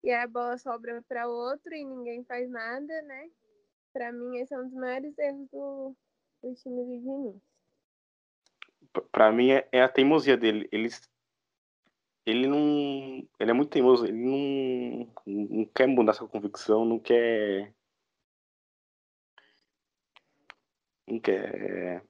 e 0.05 0.13
a 0.13 0.27
bola 0.27 0.59
sobra 0.59 1.03
para 1.09 1.29
outro 1.29 1.75
e 1.75 1.85
ninguém 1.85 2.25
faz 2.25 2.49
nada, 2.51 3.03
né? 3.03 3.31
Para 3.93 4.13
mim, 4.13 4.39
esse 4.39 4.55
é 4.55 4.59
um 4.59 4.65
dos 4.65 4.75
maiores 4.75 5.17
erros 5.19 5.49
do, 5.51 5.97
do 6.43 6.55
time 6.55 6.85
do 6.85 7.01
Diniz 7.01 7.52
para 9.11 9.33
mim 9.33 9.51
é, 9.51 9.69
é, 9.73 9.83
a 9.83 9.89
teimosia 9.89 10.37
dele. 10.37 10.69
Ele, 10.73 10.89
ele 12.27 12.47
não. 12.47 13.29
Ele 13.39 13.51
é 13.51 13.53
muito 13.55 13.71
teimoso, 13.71 14.07
ele 14.07 14.19
não, 14.19 15.13
não 15.27 15.65
quer 15.67 15.87
mudar 15.87 16.13
sua 16.15 16.29
convicção, 16.29 16.85
não 16.85 16.99
quer. 16.99 17.75
Não 21.07 21.21
quer. 21.21 22.05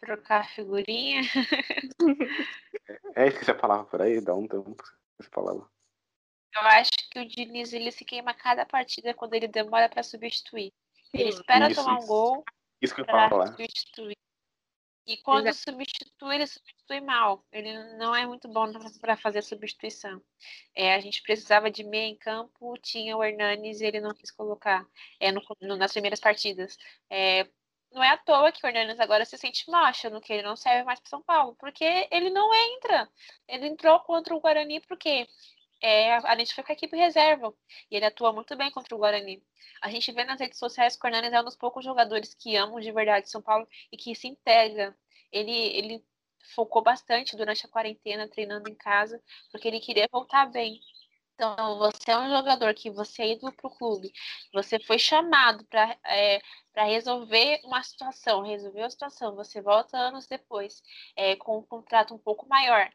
Trocar 0.00 0.48
figurinha. 0.54 1.22
é, 3.16 3.24
é, 3.24 3.28
esqueci 3.28 3.50
a 3.50 3.54
palavra 3.54 3.86
por 3.86 4.02
aí, 4.02 4.20
dá 4.20 4.34
um 4.34 4.46
tempo 4.46 4.76
essa 5.18 5.30
palavra. 5.30 5.75
Eu 6.56 6.62
acho 6.62 6.90
que 7.10 7.20
o 7.20 7.28
Diniz 7.28 7.72
ele 7.72 7.92
se 7.92 8.04
queima 8.04 8.32
cada 8.32 8.64
partida 8.64 9.12
quando 9.12 9.34
ele 9.34 9.46
demora 9.46 9.88
para 9.88 10.02
substituir. 10.02 10.72
Ele 11.12 11.28
espera 11.28 11.70
isso, 11.70 11.82
tomar 11.82 11.98
um 11.98 12.06
gol 12.06 12.44
para 13.06 13.46
substituir. 13.48 14.16
E 15.06 15.16
quando 15.18 15.46
Exato. 15.46 15.70
substitui, 15.70 16.34
ele 16.34 16.46
substitui 16.46 17.00
mal. 17.00 17.44
Ele 17.52 17.96
não 17.96 18.14
é 18.14 18.26
muito 18.26 18.48
bom 18.48 18.72
para 19.00 19.16
fazer 19.16 19.38
a 19.38 19.42
substituição. 19.42 20.20
É, 20.74 20.94
a 20.94 21.00
gente 21.00 21.22
precisava 21.22 21.70
de 21.70 21.84
meia 21.84 22.08
em 22.08 22.16
campo, 22.16 22.76
tinha 22.78 23.16
o 23.16 23.22
Hernanes 23.22 23.80
e 23.80 23.84
ele 23.84 24.00
não 24.00 24.12
quis 24.12 24.32
colocar 24.32 24.84
é, 25.20 25.30
no, 25.30 25.40
no, 25.60 25.76
nas 25.76 25.92
primeiras 25.92 26.18
partidas. 26.18 26.76
É, 27.08 27.46
não 27.92 28.02
é 28.02 28.10
à 28.10 28.16
toa 28.16 28.50
que 28.50 28.64
o 28.64 28.68
Hernandes 28.68 28.98
agora 28.98 29.24
se 29.24 29.38
sente 29.38 29.70
mal, 29.70 29.84
achando 29.84 30.20
que 30.20 30.32
ele 30.32 30.42
não 30.42 30.56
serve 30.56 30.82
mais 30.84 30.98
para 30.98 31.08
São 31.08 31.22
Paulo, 31.22 31.54
porque 31.56 32.08
ele 32.10 32.30
não 32.30 32.52
entra. 32.52 33.08
Ele 33.46 33.68
entrou 33.68 34.00
contra 34.00 34.34
o 34.34 34.40
Guarani 34.40 34.80
porque 34.80 35.28
é, 35.80 36.14
a 36.16 36.38
gente 36.38 36.54
foi 36.54 36.64
com 36.64 36.72
a 36.72 36.74
equipe 36.74 36.96
reserva 36.96 37.54
e 37.90 37.96
ele 37.96 38.06
atua 38.06 38.32
muito 38.32 38.56
bem 38.56 38.70
contra 38.70 38.94
o 38.94 38.98
Guarani. 38.98 39.42
A 39.82 39.90
gente 39.90 40.10
vê 40.12 40.24
nas 40.24 40.40
redes 40.40 40.58
sociais 40.58 40.96
que 40.96 41.06
o 41.06 41.08
Hernandes 41.08 41.32
é 41.32 41.40
um 41.40 41.44
dos 41.44 41.56
poucos 41.56 41.84
jogadores 41.84 42.34
que 42.34 42.56
amam 42.56 42.80
de 42.80 42.90
verdade 42.92 43.30
São 43.30 43.42
Paulo 43.42 43.68
e 43.92 43.96
que 43.96 44.14
se 44.14 44.26
integra. 44.28 44.96
Ele, 45.30 45.52
ele 45.52 46.04
focou 46.54 46.82
bastante 46.82 47.36
durante 47.36 47.66
a 47.66 47.68
quarentena, 47.68 48.28
treinando 48.28 48.68
em 48.70 48.74
casa, 48.74 49.22
porque 49.50 49.68
ele 49.68 49.80
queria 49.80 50.08
voltar 50.10 50.46
bem. 50.46 50.80
Então, 51.34 51.78
você 51.78 52.10
é 52.10 52.18
um 52.18 52.30
jogador 52.30 52.72
que 52.74 52.90
você 52.90 53.22
é 53.22 53.32
ido 53.32 53.52
para 53.52 53.66
o 53.66 53.76
clube, 53.76 54.10
você 54.54 54.78
foi 54.80 54.98
chamado 54.98 55.66
para 55.66 55.94
é, 56.06 56.40
resolver 56.86 57.60
uma 57.64 57.82
situação, 57.82 58.42
resolver 58.42 58.82
a 58.82 58.90
situação, 58.90 59.34
você 59.34 59.60
volta 59.60 59.98
anos 59.98 60.26
depois 60.26 60.82
é, 61.14 61.36
com 61.36 61.58
um 61.58 61.62
contrato 61.62 62.14
um 62.14 62.18
pouco 62.18 62.48
maior 62.48 62.90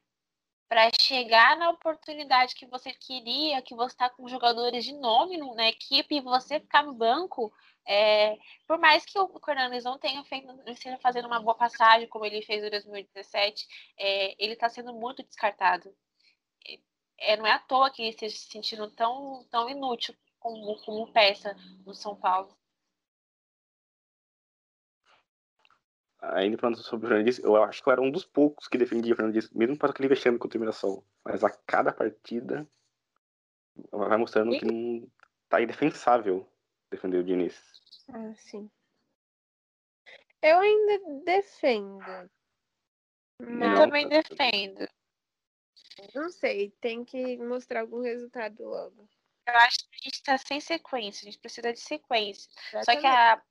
para 0.72 0.90
chegar 1.02 1.58
na 1.58 1.70
oportunidade 1.70 2.56
que 2.56 2.66
você 2.66 2.94
queria, 2.94 3.62
que 3.62 3.76
você 3.76 3.94
está 3.94 4.10
com 4.10 4.30
jogadores 4.30 4.86
de 4.86 4.94
nome 4.94 5.38
na 5.54 5.68
equipe 5.68 6.16
e 6.16 6.22
você 6.22 6.62
ficar 6.62 6.82
no 6.82 6.94
banco, 6.94 7.52
é, 7.86 8.38
por 8.66 8.78
mais 8.78 9.04
que 9.04 9.20
o 9.20 9.38
Fernandes 9.44 9.84
não 9.84 10.00
tenha 10.00 10.24
feito, 10.24 10.48
esteja 10.68 10.98
fazendo 11.00 11.26
uma 11.26 11.42
boa 11.42 11.56
passagem, 11.56 12.08
como 12.08 12.26
ele 12.26 12.42
fez 12.42 12.64
em 12.64 12.70
2017, 12.70 13.68
é, 13.98 14.34
ele 14.42 14.54
está 14.54 14.70
sendo 14.70 14.94
muito 14.94 15.22
descartado. 15.24 15.94
É, 17.20 17.36
não 17.36 17.46
é 17.46 17.52
à 17.52 17.60
toa 17.60 17.92
que 17.92 18.04
ele 18.04 18.12
esteja 18.12 18.38
se 18.38 18.48
sentindo 18.48 18.90
tão, 18.92 19.46
tão 19.52 19.70
inútil 19.70 20.16
como, 20.40 20.78
como 20.86 21.12
peça 21.12 21.54
no 21.86 21.94
São 21.94 22.16
Paulo. 22.16 22.58
Ainda 26.22 26.58
falando 26.58 26.78
sobre 26.78 27.08
o 27.08 27.10
Fernandes, 27.10 27.40
eu 27.40 27.62
acho 27.64 27.82
que 27.82 27.90
eu 27.90 27.94
era 27.94 28.02
um 28.02 28.12
dos 28.12 28.26
poucos 28.26 28.68
que 28.68 28.78
defendia 28.78 29.14
o 29.14 29.16
Fernandes, 29.16 29.50
mesmo 29.52 29.78
para 29.78 29.90
aquele 29.90 30.08
vexame 30.08 30.38
contra 30.38 30.58
o 30.58 30.62
Mirassol. 30.62 31.06
Mas 31.26 31.44
a 31.44 31.50
cada 31.50 31.92
partida 31.92 32.68
vai 33.92 34.18
mostrando 34.18 34.58
que 34.58 34.66
não 34.66 35.08
tá 35.50 35.62
indefensável 35.62 36.48
defender 36.90 37.18
o 37.18 37.24
Diniz. 37.24 37.60
Ah, 38.10 38.34
sim. 38.36 38.70
Eu 40.42 40.60
ainda 40.60 41.24
defendo. 41.24 42.30
Eu 43.40 43.76
também 43.76 44.08
defendo. 44.08 44.88
Não 46.16 46.30
sei, 46.30 46.72
tem 46.82 47.04
que 47.04 47.38
mostrar 47.38 47.82
algum 47.82 48.02
resultado 48.02 48.64
logo. 48.64 49.08
Eu 49.48 49.56
acho 49.56 49.80
que 49.80 49.96
a 49.96 50.04
gente 50.04 50.16
está 50.16 50.38
sem 50.38 50.60
sequência, 50.60 51.24
a 51.24 51.32
gente 51.32 51.40
precisa 51.40 51.74
de 51.74 51.80
sequência. 51.80 52.50
Exatamente. 52.74 52.86
Só 52.86 53.00
que 53.00 53.08
a, 53.08 53.42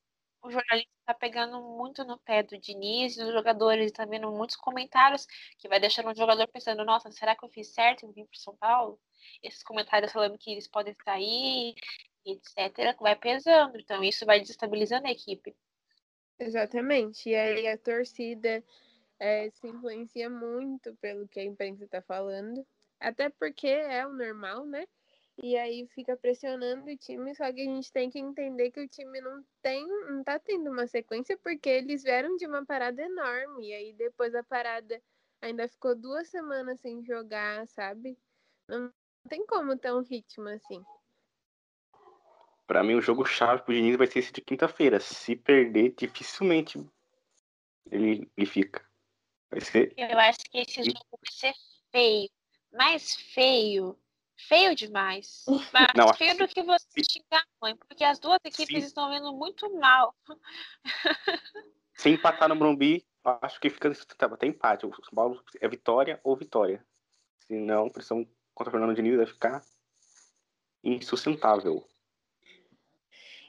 o 0.43 0.51
jornalista 0.51 0.91
está 1.01 1.15
pegando 1.15 1.61
muito 1.61 2.05
no 2.05 2.19
pé 2.19 2.43
do 2.43 2.59
Diniz 2.59 3.17
e 3.17 3.25
dos 3.25 3.33
jogadores, 3.33 3.91
e 3.91 3.93
tá 3.93 4.05
vendo 4.05 4.31
muitos 4.31 4.57
comentários 4.57 5.27
que 5.59 5.69
vai 5.69 5.79
deixando 5.79 6.11
o 6.11 6.15
jogador 6.15 6.47
pensando, 6.49 6.85
nossa, 6.85 7.11
será 7.11 7.37
que 7.37 7.45
eu 7.45 7.49
fiz 7.49 7.69
certo 7.69 8.07
em 8.07 8.13
vir 8.13 8.27
para 8.27 8.39
São 8.39 8.57
Paulo? 8.57 8.99
Esses 9.43 9.63
comentários 9.63 10.13
falando 10.13 10.39
que 10.39 10.53
eles 10.53 10.67
podem 10.69 10.95
sair, 11.05 11.75
etc., 12.25 12.97
vai 13.01 13.17
pesando. 13.17 13.79
Então 13.79 14.03
isso 14.03 14.25
vai 14.25 14.41
desestabilizando 14.41 15.07
a 15.07 15.11
equipe. 15.11 15.55
Exatamente. 16.39 17.29
E 17.29 17.35
aí 17.35 17.69
a 17.69 17.77
torcida 17.77 18.65
é, 19.19 19.51
se 19.51 19.69
influencia 19.69 20.31
muito 20.31 20.97
pelo 20.97 21.29
que 21.29 21.39
a 21.39 21.45
imprensa 21.45 21.85
está 21.85 22.01
falando. 22.01 22.67
Até 22.99 23.29
porque 23.29 23.69
é 23.69 24.07
o 24.07 24.13
normal, 24.13 24.65
né? 24.65 24.87
E 25.43 25.57
aí 25.57 25.87
fica 25.87 26.15
pressionando 26.19 26.91
o 26.91 26.97
time, 26.99 27.35
só 27.35 27.51
que 27.51 27.63
a 27.63 27.65
gente 27.65 27.91
tem 27.91 28.11
que 28.11 28.19
entender 28.19 28.71
que 28.71 28.81
o 28.81 28.89
time 28.89 29.23
não 29.23 29.43
tem, 29.63 29.87
não 29.87 30.23
tá 30.23 30.39
tendo 30.39 30.71
uma 30.71 30.87
sequência 30.87 31.39
porque 31.39 31.69
eles 31.69 32.03
vieram 32.03 32.37
de 32.37 32.47
uma 32.47 32.65
parada 32.67 33.01
enorme. 33.01 33.69
E 33.69 33.73
aí 33.73 33.93
depois 33.95 34.35
a 34.35 34.43
parada 34.43 35.03
ainda 35.41 35.67
ficou 35.67 35.95
duas 35.95 36.29
semanas 36.29 36.79
sem 36.81 37.03
jogar, 37.03 37.67
sabe? 37.69 38.19
Não 38.69 38.93
tem 39.31 39.47
como 39.47 39.79
ter 39.79 39.95
um 39.95 40.03
ritmo 40.03 40.47
assim. 40.49 40.85
Para 42.67 42.85
mim, 42.85 42.95
o 42.95 43.01
jogo 43.01 43.25
chave 43.25 43.63
pro 43.63 43.75
Diniz 43.75 43.97
vai 43.97 44.07
ser 44.07 44.19
esse 44.19 44.33
de 44.33 44.43
quinta-feira. 44.43 45.01
Se 45.01 45.35
perder, 45.35 45.95
dificilmente 45.97 46.79
ele, 47.91 48.31
ele 48.37 48.47
fica. 48.47 48.87
Vai 49.51 49.63
ser. 49.63 49.95
Eu 49.97 50.19
acho 50.19 50.39
que 50.51 50.59
esse 50.59 50.85
jogo 50.85 51.01
vai 51.11 51.33
ser 51.33 51.55
feio. 51.91 52.31
Mais 52.71 53.15
feio 53.15 53.99
feio 54.49 54.75
demais. 54.75 55.45
Mais 55.73 55.89
não, 55.97 56.13
feio 56.15 56.37
do 56.37 56.49
que 56.49 56.63
você 56.63 56.87
se... 56.91 57.13
xingar 57.13 57.41
a 57.41 57.67
mãe, 57.67 57.77
porque 57.77 58.05
as 58.05 58.19
duas 58.19 58.41
equipes 58.45 58.85
estão 58.85 59.11
vendo 59.11 59.33
muito 59.33 59.73
mal. 59.79 60.15
Se 61.95 62.09
empatar 62.09 62.49
no 62.49 62.57
Brumbi, 62.57 63.07
acho 63.43 63.61
que 63.61 63.69
fica 63.69 63.93
até 64.21 64.47
empate. 64.47 64.87
O 64.87 64.95
São 64.95 65.15
Paulo 65.15 65.45
é 65.61 65.69
vitória 65.69 66.19
ou 66.25 66.35
vitória. 66.35 66.83
Se 67.41 67.55
não, 67.55 67.87
a 67.87 67.91
pressão 67.91 68.27
contra 68.55 68.71
o 68.71 68.73
Fernando 68.73 68.97
Diniz 68.97 69.17
vai 69.17 69.27
ficar 69.27 69.63
insustentável. 70.83 71.87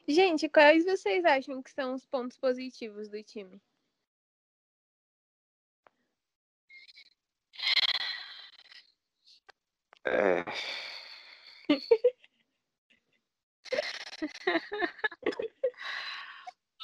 Gente, 0.07 0.49
quais 0.49 0.83
vocês 0.83 1.23
acham 1.23 1.63
que 1.63 1.71
são 1.71 1.93
os 1.93 2.05
pontos 2.05 2.37
positivos 2.37 3.07
do 3.07 3.23
time? 3.23 3.61
É... 10.05 10.43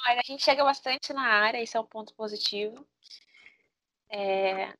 Olha, 0.06 0.20
a 0.20 0.24
gente 0.24 0.42
chega 0.42 0.64
bastante 0.64 1.12
na 1.12 1.22
área, 1.22 1.62
isso 1.62 1.76
é 1.76 1.80
um 1.80 1.86
ponto 1.86 2.14
positivo. 2.14 2.86
É, 4.10 4.72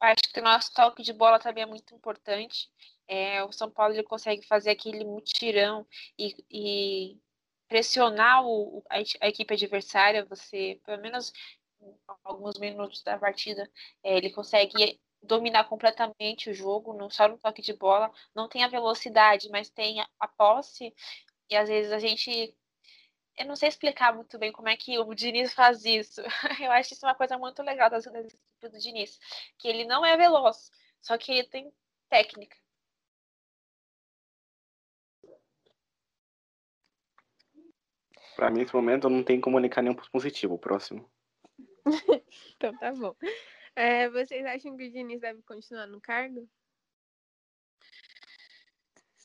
acho 0.00 0.22
que 0.32 0.40
o 0.40 0.42
nosso 0.42 0.72
toque 0.74 1.02
de 1.02 1.12
bola 1.12 1.38
também 1.38 1.62
é 1.62 1.66
muito 1.66 1.94
importante. 1.94 2.68
É, 3.06 3.42
o 3.44 3.52
São 3.52 3.70
Paulo 3.70 3.94
ele 3.94 4.02
consegue 4.02 4.44
fazer 4.46 4.70
aquele 4.70 5.04
mutirão 5.04 5.86
e, 6.18 6.34
e 6.50 7.20
pressionar 7.68 8.44
o, 8.44 8.82
a, 8.90 8.96
a, 8.96 9.28
equipe 9.28 9.54
adversária. 9.54 10.24
Você, 10.24 10.80
pelo 10.84 11.00
menos 11.00 11.32
alguns 12.24 12.58
minutos 12.58 13.02
da 13.02 13.18
partida, 13.18 13.70
é, 14.02 14.16
ele 14.16 14.30
consegue 14.30 15.00
dominar 15.22 15.64
completamente 15.64 16.50
o 16.50 16.54
jogo, 16.54 16.92
não 16.92 17.08
só 17.08 17.28
no 17.28 17.38
toque 17.38 17.62
de 17.62 17.72
bola, 17.72 18.10
não 18.34 18.48
tem 18.48 18.64
a 18.64 18.68
velocidade, 18.68 19.48
mas 19.50 19.70
tem 19.70 20.00
a 20.18 20.28
posse, 20.28 20.92
e 21.50 21.56
às 21.56 21.68
vezes 21.68 21.92
a 21.92 21.98
gente. 21.98 22.56
Eu 23.36 23.46
não 23.46 23.56
sei 23.56 23.68
explicar 23.68 24.14
muito 24.14 24.38
bem 24.38 24.52
como 24.52 24.68
é 24.68 24.76
que 24.76 24.98
o 24.98 25.14
Diniz 25.14 25.54
faz 25.54 25.84
isso. 25.84 26.20
Eu 26.60 26.70
acho 26.72 26.94
isso 26.94 27.06
uma 27.06 27.14
coisa 27.14 27.38
muito 27.38 27.62
legal 27.62 27.88
das 27.88 28.06
equipes 28.06 28.38
do 28.60 28.78
Diniz. 28.78 29.18
Que 29.58 29.68
ele 29.68 29.84
não 29.84 30.04
é 30.04 30.16
veloz, 30.16 30.70
só 31.00 31.16
que 31.16 31.32
ele 31.32 31.44
tem 31.44 31.72
técnica. 32.08 32.56
Para 38.36 38.50
mim, 38.50 38.60
nesse 38.60 38.74
momento, 38.74 39.06
eu 39.06 39.10
não 39.10 39.22
tenho 39.22 39.40
como 39.40 39.54
comunicar 39.54 39.82
nenhum 39.82 39.94
positivo. 39.94 40.54
O 40.54 40.58
próximo. 40.58 41.08
então 42.56 42.76
tá 42.78 42.92
bom. 42.92 43.14
É, 43.74 44.08
vocês 44.10 44.44
acham 44.44 44.76
que 44.76 44.86
o 44.86 44.90
Diniz 44.90 45.20
deve 45.20 45.42
continuar 45.42 45.86
no 45.86 46.00
cargo? 46.00 46.48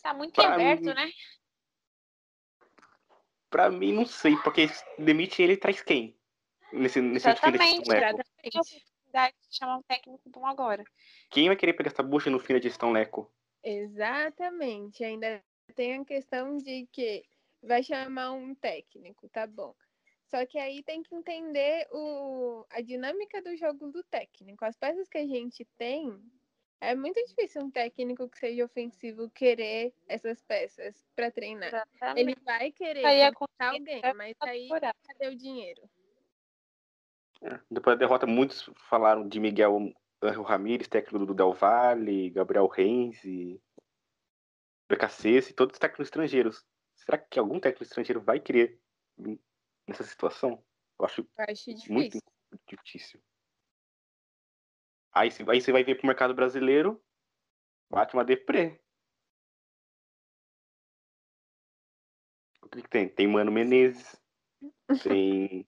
Tá 0.02 0.14
muito 0.14 0.34
pra 0.34 0.54
aberto, 0.54 0.86
mim... 0.86 0.94
né? 0.94 1.12
Pra 3.50 3.70
mim, 3.70 3.92
não 3.92 4.06
sei, 4.06 4.38
porque 4.38 4.68
demite 4.98 5.42
ele 5.42 5.58
traz 5.58 5.82
quem? 5.82 6.18
Nesse, 6.72 7.02
nesse 7.02 7.28
exatamente, 7.28 7.82
exatamente. 7.92 8.24
Tem 8.42 8.52
a 8.56 8.62
oportunidade 8.62 9.36
de 9.50 9.58
chamar 9.58 9.78
um 9.78 9.84
técnico 9.84 10.30
bom 10.30 10.46
agora. 10.46 10.84
Quem 11.30 11.48
vai 11.48 11.58
querer 11.58 11.74
pegar 11.74 11.90
essa 11.90 12.04
bucha 12.04 12.30
no 12.30 12.40
fim 12.40 12.54
da 12.54 12.62
gestão 12.62 12.92
Leco? 12.92 13.30
Exatamente. 13.62 15.04
Ainda 15.04 15.44
tem 15.76 15.98
a 15.98 16.06
questão 16.06 16.58
de 16.58 16.88
que 16.92 17.26
vai 17.62 17.84
chamar 17.84 18.32
um 18.32 18.56
técnico, 18.56 19.28
tá 19.28 19.46
bom. 19.46 19.76
Só 20.28 20.46
que 20.46 20.58
aí 20.60 20.84
tem 20.84 21.02
que 21.02 21.16
entender 21.16 21.88
o, 21.92 22.66
a 22.70 22.82
dinâmica 22.82 23.42
do 23.42 23.56
jogo 23.56 23.92
do 23.92 24.04
técnico. 24.04 24.66
As 24.66 24.76
peças 24.76 25.08
que 25.08 25.18
a 25.18 25.26
gente 25.26 25.66
tem, 25.78 26.22
é 26.82 26.94
muito 26.94 27.24
difícil 27.26 27.63
um 27.63 27.72
técnico 27.72 28.30
que 28.30 28.38
seja 28.38 28.66
ofensivo 28.66 29.30
querer 29.30 29.94
essas 30.08 30.42
peças 30.44 31.08
para 31.16 31.32
treinar. 31.32 31.70
Exatamente. 31.70 32.20
Ele 32.20 32.36
vai 32.44 32.72
querer 32.72 33.06
aí 33.06 33.24
alguém, 33.60 34.02
mas 34.16 34.36
aí 34.42 34.68
cadê 34.70 35.28
o 35.30 35.36
dinheiro? 35.36 35.90
É, 37.42 37.60
depois 37.72 37.96
da 37.96 38.06
derrota, 38.06 38.28
muitos 38.28 38.70
falaram 38.90 39.28
de 39.28 39.40
Miguel 39.40 39.94
Angel 40.22 40.44
Ramírez, 40.44 40.88
técnico 40.88 41.26
do 41.26 41.34
Del 41.34 41.54
Valle, 41.54 42.32
Gabriel 42.32 42.68
Renzi, 42.68 43.62
BKC, 44.90 45.54
todos 45.54 45.74
os 45.74 45.80
técnicos 45.80 46.08
estrangeiros. 46.08 46.66
Será 46.96 47.18
que 47.18 47.40
algum 47.40 47.60
técnico 47.60 47.84
estrangeiro 47.84 48.20
vai 48.20 48.40
querer 48.40 48.80
nessa 49.88 50.04
situação? 50.04 50.63
Eu 51.00 51.06
acho, 51.06 51.21
eu 51.21 51.45
acho 51.47 51.73
difícil. 51.73 51.95
muito 51.95 52.19
difícil. 52.67 53.21
Aí, 55.13 55.30
aí 55.50 55.62
você 55.62 55.71
vai 55.71 55.84
ver 55.84 55.95
pro 55.95 56.08
mercado 56.08 56.34
brasileiro, 56.34 57.04
bate 57.89 58.13
uma 58.13 58.26
deprê. 58.26 58.80
O 62.62 62.69
que, 62.69 62.82
que 62.82 62.89
tem? 62.89 63.08
Tem 63.08 63.28
Mano 63.28 63.52
Menezes, 63.52 64.21
tem 65.04 65.67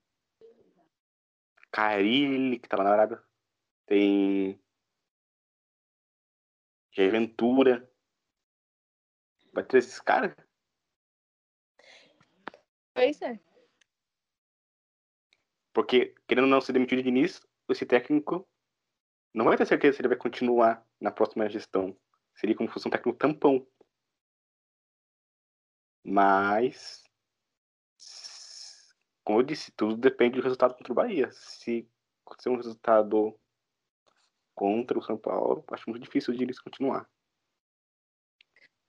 Carilli, 1.71 2.59
que 2.59 2.67
tá 2.67 2.77
lá 2.77 2.83
na 2.83 2.91
Arábia. 2.91 3.23
Tem. 3.85 4.61
Jair 6.91 7.11
Ventura. 7.11 7.89
Vai 9.53 9.63
ter 9.63 9.77
esses 9.77 9.99
caras? 9.99 10.35
Pois 12.93 13.21
é. 13.21 13.39
Porque, 15.73 16.15
querendo 16.27 16.45
ou 16.45 16.49
não 16.49 16.61
ser 16.61 16.73
demitido 16.73 17.03
de 17.03 17.09
início, 17.09 17.41
esse 17.69 17.85
técnico 17.85 18.47
não 19.33 19.45
vai 19.45 19.57
ter 19.57 19.65
certeza 19.65 19.95
se 19.95 20.01
ele 20.01 20.09
vai 20.09 20.17
continuar 20.17 20.85
na 20.99 21.11
próxima 21.11 21.49
gestão. 21.49 21.95
Seria 22.35 22.55
como 22.55 22.69
se 22.69 22.73
fosse 22.73 22.87
um 22.87 22.91
técnico 22.91 23.17
tampão. 23.17 23.67
Mas, 26.03 27.03
como 29.23 29.39
eu 29.39 29.43
disse, 29.43 29.71
tudo 29.71 29.95
depende 29.95 30.37
do 30.39 30.43
resultado 30.43 30.73
contra 30.73 30.91
o 30.91 30.95
Bahia. 30.95 31.29
Se 31.31 31.87
acontecer 32.25 32.49
um 32.49 32.55
resultado 32.55 33.39
contra 34.55 34.97
o 34.97 35.03
São 35.03 35.17
Paulo, 35.17 35.63
acho 35.71 35.89
muito 35.89 36.03
difícil 36.03 36.33
de 36.33 36.43
eles 36.43 36.59
continuar. 36.59 37.09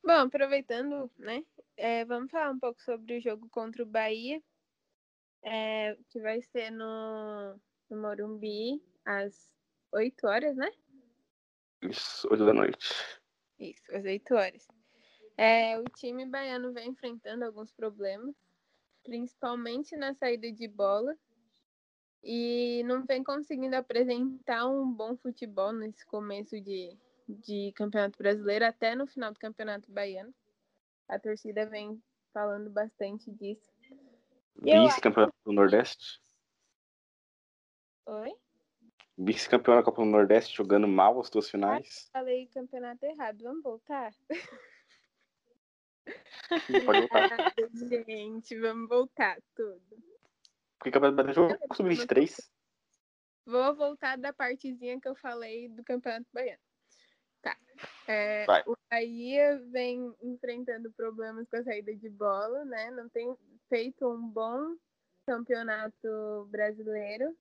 Bom, 0.02 0.12
aproveitando, 0.12 1.10
né? 1.18 1.44
É, 1.76 2.04
vamos 2.04 2.30
falar 2.30 2.50
um 2.50 2.58
pouco 2.58 2.80
sobre 2.82 3.18
o 3.18 3.20
jogo 3.20 3.48
contra 3.50 3.82
o 3.82 3.86
Bahia, 3.86 4.42
é, 5.42 5.96
que 6.08 6.20
vai 6.20 6.42
ser 6.42 6.70
no, 6.70 7.60
no 7.88 8.00
Morumbi 8.00 8.82
às 9.04 9.48
8 9.92 10.26
horas, 10.26 10.56
né? 10.56 10.70
Isso, 11.82 12.28
8 12.30 12.44
da 12.44 12.54
noite. 12.54 12.94
Isso, 13.58 13.94
às 13.94 14.04
8 14.04 14.34
horas. 14.34 14.66
É, 15.36 15.78
o 15.78 15.84
time 15.84 16.26
baiano 16.26 16.72
vem 16.72 16.90
enfrentando 16.90 17.44
alguns 17.44 17.72
problemas, 17.72 18.34
principalmente 19.02 19.96
na 19.96 20.14
saída 20.14 20.52
de 20.52 20.68
bola, 20.68 21.16
e 22.22 22.82
não 22.84 23.06
vem 23.06 23.24
conseguindo 23.24 23.74
apresentar 23.74 24.66
um 24.66 24.92
bom 24.92 25.16
futebol 25.16 25.72
nesse 25.72 26.04
começo 26.04 26.60
de, 26.60 26.94
de 27.26 27.72
Campeonato 27.74 28.18
Brasileiro, 28.18 28.66
até 28.66 28.94
no 28.94 29.06
final 29.06 29.32
do 29.32 29.38
Campeonato 29.38 29.90
Baiano. 29.90 30.34
A 31.08 31.18
torcida 31.18 31.64
vem 31.64 32.00
falando 32.32 32.68
bastante 32.70 33.30
disso. 33.32 33.72
Vice-campeão 34.56 35.32
do 35.44 35.52
Nordeste? 35.52 36.20
Oi? 38.06 38.32
Vice-campeão 39.16 39.76
da 39.76 39.82
Copa 39.82 40.02
do 40.02 40.08
Nordeste, 40.08 40.56
jogando 40.56 40.88
mal 40.88 41.20
as 41.20 41.28
duas 41.28 41.50
finais. 41.50 42.08
Ah, 42.08 42.20
falei 42.20 42.46
campeonato 42.48 43.04
errado, 43.04 43.42
vamos 43.42 43.62
voltar? 43.62 44.12
Pode 46.84 47.00
voltar. 47.00 47.30
Ah, 47.60 48.04
gente, 48.06 48.58
vamos 48.58 48.88
voltar 48.88 49.38
tudo. 49.54 49.80
Porque 50.78 50.90
Campeonato 50.90 51.22
Brasileiro 51.22 51.52
jogou 51.52 51.76
sub-23. 51.76 52.50
Vou 53.44 53.76
voltar 53.76 54.16
da 54.16 54.32
partezinha 54.32 55.00
que 55.00 55.08
eu 55.08 55.14
falei 55.14 55.68
do 55.68 55.84
Campeonato 55.84 56.26
Baiano. 56.32 56.62
Tá. 57.42 57.56
É, 58.06 58.46
o 58.66 58.76
Bahia 58.90 59.58
vem 59.70 60.14
enfrentando 60.22 60.90
problemas 60.92 61.48
com 61.48 61.56
a 61.56 61.64
saída 61.64 61.94
de 61.94 62.08
bola, 62.08 62.64
né? 62.64 62.90
Não 62.90 63.08
tem 63.08 63.36
feito 63.70 64.06
um 64.06 64.28
bom 64.28 64.76
campeonato 65.24 66.48
brasileiro 66.50 67.34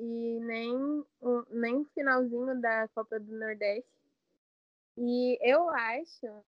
e 0.00 0.40
nem 0.40 0.74
um, 0.74 1.44
nem 1.50 1.76
o 1.76 1.84
finalzinho 1.94 2.60
da 2.60 2.88
Copa 2.88 3.20
do 3.20 3.38
Nordeste. 3.38 3.88
E 4.96 5.38
eu 5.42 5.68
acho 5.68 6.44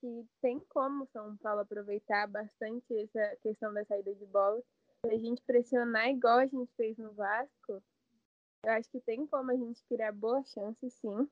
que 0.00 0.24
tem 0.40 0.60
como 0.68 1.06
São 1.12 1.36
Paulo 1.38 1.60
aproveitar 1.60 2.28
bastante 2.28 2.96
essa 2.96 3.36
questão 3.42 3.74
da 3.74 3.84
saída 3.84 4.14
de 4.14 4.24
bola. 4.26 4.62
Se 5.04 5.12
a 5.12 5.18
gente 5.18 5.42
pressionar 5.42 6.08
igual 6.08 6.38
a 6.38 6.46
gente 6.46 6.72
fez 6.76 6.96
no 6.96 7.12
Vasco, 7.12 7.82
eu 8.64 8.72
acho 8.72 8.88
que 8.90 9.00
tem 9.00 9.26
como 9.26 9.50
a 9.50 9.56
gente 9.56 9.82
criar 9.88 10.12
boa 10.12 10.42
chance, 10.44 10.88
sim. 10.90 11.28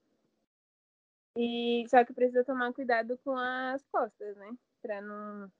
E 1.37 1.85
só 1.89 2.05
que 2.05 2.13
precisa 2.13 2.45
tomar 2.45 2.73
cuidado 2.73 3.19
com 3.25 3.37
as 3.37 3.85
costas, 3.87 4.37
né? 4.37 4.57
Pra 4.83 5.01
não 5.01 5.51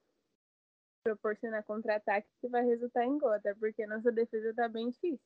proporcionar 1.05 1.63
contra-ataque 1.65 2.27
que 2.41 2.49
vai 2.49 2.65
resultar 2.65 3.05
em 3.05 3.19
gol, 3.19 3.33
até 3.33 3.55
porque 3.55 3.87
nossa 3.87 4.11
defesa 4.11 4.55
tá 4.55 4.67
bem 4.69 4.89
difícil. 4.89 5.21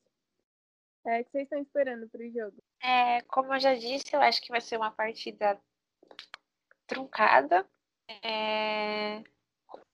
É 1.07 1.21
o 1.21 1.23
que 1.25 1.31
vocês 1.31 1.43
estão 1.43 1.61
esperando 1.61 2.09
pro 2.09 2.29
jogo? 2.29 2.61
É, 2.83 3.21
como 3.21 3.53
eu 3.53 3.59
já 3.59 3.73
disse, 3.73 4.13
eu 4.13 4.21
acho 4.21 4.41
que 4.41 4.51
vai 4.51 4.59
ser 4.59 4.75
uma 4.75 4.91
partida 4.91 5.59
truncada, 6.85 7.65
é, 8.21 9.23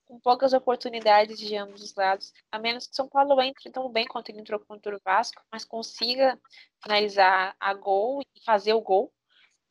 com 0.05 0.19
poucas 0.19 0.53
oportunidades 0.53 1.37
de 1.37 1.55
ambos 1.55 1.83
os 1.83 1.93
lados. 1.93 2.33
A 2.51 2.57
menos 2.57 2.87
que 2.87 2.95
São 2.95 3.07
Paulo 3.07 3.39
entre 3.41 3.71
tão 3.71 3.87
bem 3.91 4.07
quanto 4.07 4.29
ele 4.29 4.39
entrou 4.39 4.59
contra 4.59 4.95
o 4.95 5.01
Vasco, 5.03 5.41
mas 5.51 5.63
consiga 5.63 6.39
finalizar 6.81 7.55
a 7.59 7.73
gol 7.73 8.21
e 8.21 8.43
fazer 8.43 8.73
o 8.73 8.81
gol, 8.81 9.13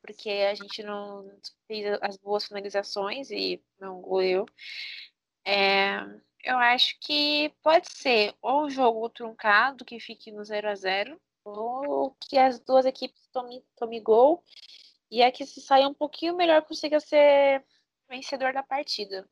porque 0.01 0.31
a 0.31 0.55
gente 0.55 0.83
não 0.85 1.29
fez 1.67 1.99
as 2.01 2.17
boas 2.19 2.47
finalizações 2.47 3.31
e 3.31 3.61
não 3.81 4.01
goleou. 4.01 4.47
É, 5.45 6.01
eu 6.43 6.59
acho 6.59 6.99
que 7.01 7.53
pode 7.63 7.91
ser 7.91 8.35
ou 8.41 8.65
um 8.65 8.71
jogo 8.71 9.09
truncado 9.11 9.85
que 9.85 10.01
fique 10.01 10.31
no 10.31 10.45
0 10.45 10.69
a 10.69 10.75
0 10.75 11.21
ou 11.45 12.17
que 12.21 12.39
as 12.39 12.59
duas 12.61 12.87
equipes 12.87 13.27
tomem, 13.33 13.63
tomem 13.77 14.03
gol 14.03 14.43
e 15.11 15.23
a 15.23 15.31
que 15.31 15.45
se 15.45 15.61
saia 15.61 15.87
um 15.89 15.95
pouquinho 15.95 16.37
melhor 16.37 16.63
consiga 16.63 16.99
ser 17.01 17.65
vencedor 18.09 18.53
da 18.53 18.63
partida. 18.63 19.29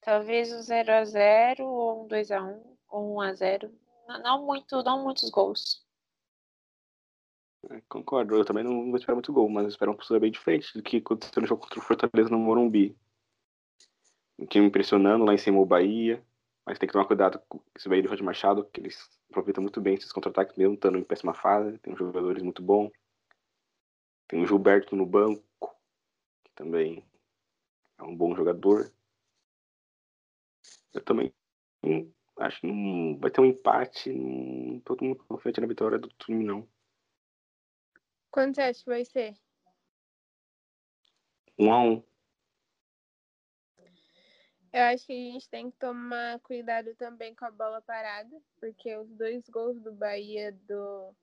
Talvez 0.00 0.52
um 0.52 0.62
0 0.62 0.92
a 0.92 1.04
0 1.04 1.64
ou 1.66 2.04
um 2.04 2.06
2 2.06 2.30
a 2.30 2.42
1 2.42 2.76
ou 2.88 3.12
um 3.12 3.16
1 3.16 3.20
a 3.22 3.32
0 3.34 3.74
Não, 4.22 4.44
muito, 4.44 4.82
não 4.82 5.02
muitos 5.02 5.28
gols. 5.30 5.84
É, 7.70 7.80
concordo, 7.88 8.36
eu 8.36 8.44
também 8.44 8.62
não 8.62 8.86
vou 8.86 8.96
esperar 8.96 9.14
muito 9.14 9.32
gol, 9.32 9.48
mas 9.48 9.66
espero 9.66 9.90
uma 9.90 9.96
postura 9.96 10.20
bem 10.20 10.30
diferente 10.30 10.72
do 10.74 10.82
que 10.82 10.98
aconteceu 10.98 11.40
no 11.40 11.48
jogo 11.48 11.62
contra 11.62 11.80
o 11.80 11.82
Fortaleza 11.82 12.30
no 12.30 12.38
Morumbi. 12.38 12.96
Um 14.38 14.46
time 14.46 14.66
impressionando 14.66 15.24
lá 15.24 15.32
em 15.32 15.38
cima 15.38 15.58
o 15.58 15.66
Bahia, 15.66 16.22
mas 16.64 16.78
tem 16.78 16.86
que 16.86 16.92
tomar 16.92 17.06
cuidado 17.06 17.40
com 17.48 17.60
esse 17.74 17.88
Bahia 17.88 18.02
do 18.02 18.08
Roger 18.08 18.24
Machado, 18.24 18.64
que 18.64 18.80
eles 18.80 19.08
aproveitam 19.30 19.62
muito 19.62 19.80
bem 19.80 19.94
esses 19.94 20.12
contra-ataques, 20.12 20.56
mesmo 20.56 20.74
estando 20.74 20.98
em 20.98 21.04
péssima 21.04 21.32
fase. 21.32 21.78
Tem 21.78 21.96
jogadores 21.96 22.42
muito 22.42 22.62
bons. 22.62 22.92
Tem 24.28 24.42
o 24.42 24.46
Gilberto 24.46 24.96
no 24.96 25.06
banco, 25.06 25.42
que 26.44 26.52
também 26.54 27.04
é 27.98 28.02
um 28.02 28.16
bom 28.16 28.34
jogador. 28.34 28.92
Eu 30.92 31.00
também 31.02 31.32
acho 32.38 32.60
que 32.60 32.66
não 32.66 33.18
vai 33.18 33.30
ter 33.30 33.40
um 33.40 33.46
empate. 33.46 34.12
Não 34.12 34.80
tô 34.80 34.96
muito 35.00 35.24
confiante 35.24 35.60
na 35.60 35.66
vitória 35.66 35.98
do 35.98 36.08
time, 36.08 36.44
não. 36.44 36.68
Quanto 38.30 38.56
você 38.56 38.62
acha 38.62 38.80
que 38.80 38.90
vai 38.90 39.04
ser? 39.04 39.34
Um 41.58 41.72
a 41.72 41.80
um. 41.80 42.02
Eu 44.76 44.82
acho 44.82 45.06
que 45.06 45.12
a 45.14 45.32
gente 45.32 45.48
tem 45.48 45.70
que 45.70 45.78
tomar 45.78 46.38
cuidado 46.40 46.94
também 46.96 47.34
com 47.34 47.46
a 47.46 47.50
bola 47.50 47.80
parada, 47.80 48.36
porque 48.60 48.94
os 48.94 49.08
dois 49.08 49.48
gols 49.48 49.80
do 49.80 49.90
Bahia 49.90 50.52
do 50.68 51.14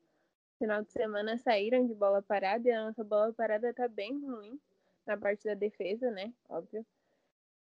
final 0.57 0.81
de 0.81 0.91
semana 0.91 1.37
saíram 1.37 1.85
de 1.85 1.93
bola 1.93 2.19
parada 2.23 2.67
e 2.67 2.71
a 2.71 2.85
nossa 2.85 3.03
bola 3.03 3.31
parada 3.31 3.71
tá 3.71 3.87
bem 3.87 4.19
ruim 4.25 4.59
na 5.05 5.15
parte 5.15 5.43
da 5.43 5.53
defesa, 5.53 6.09
né? 6.09 6.33
Óbvio. 6.49 6.83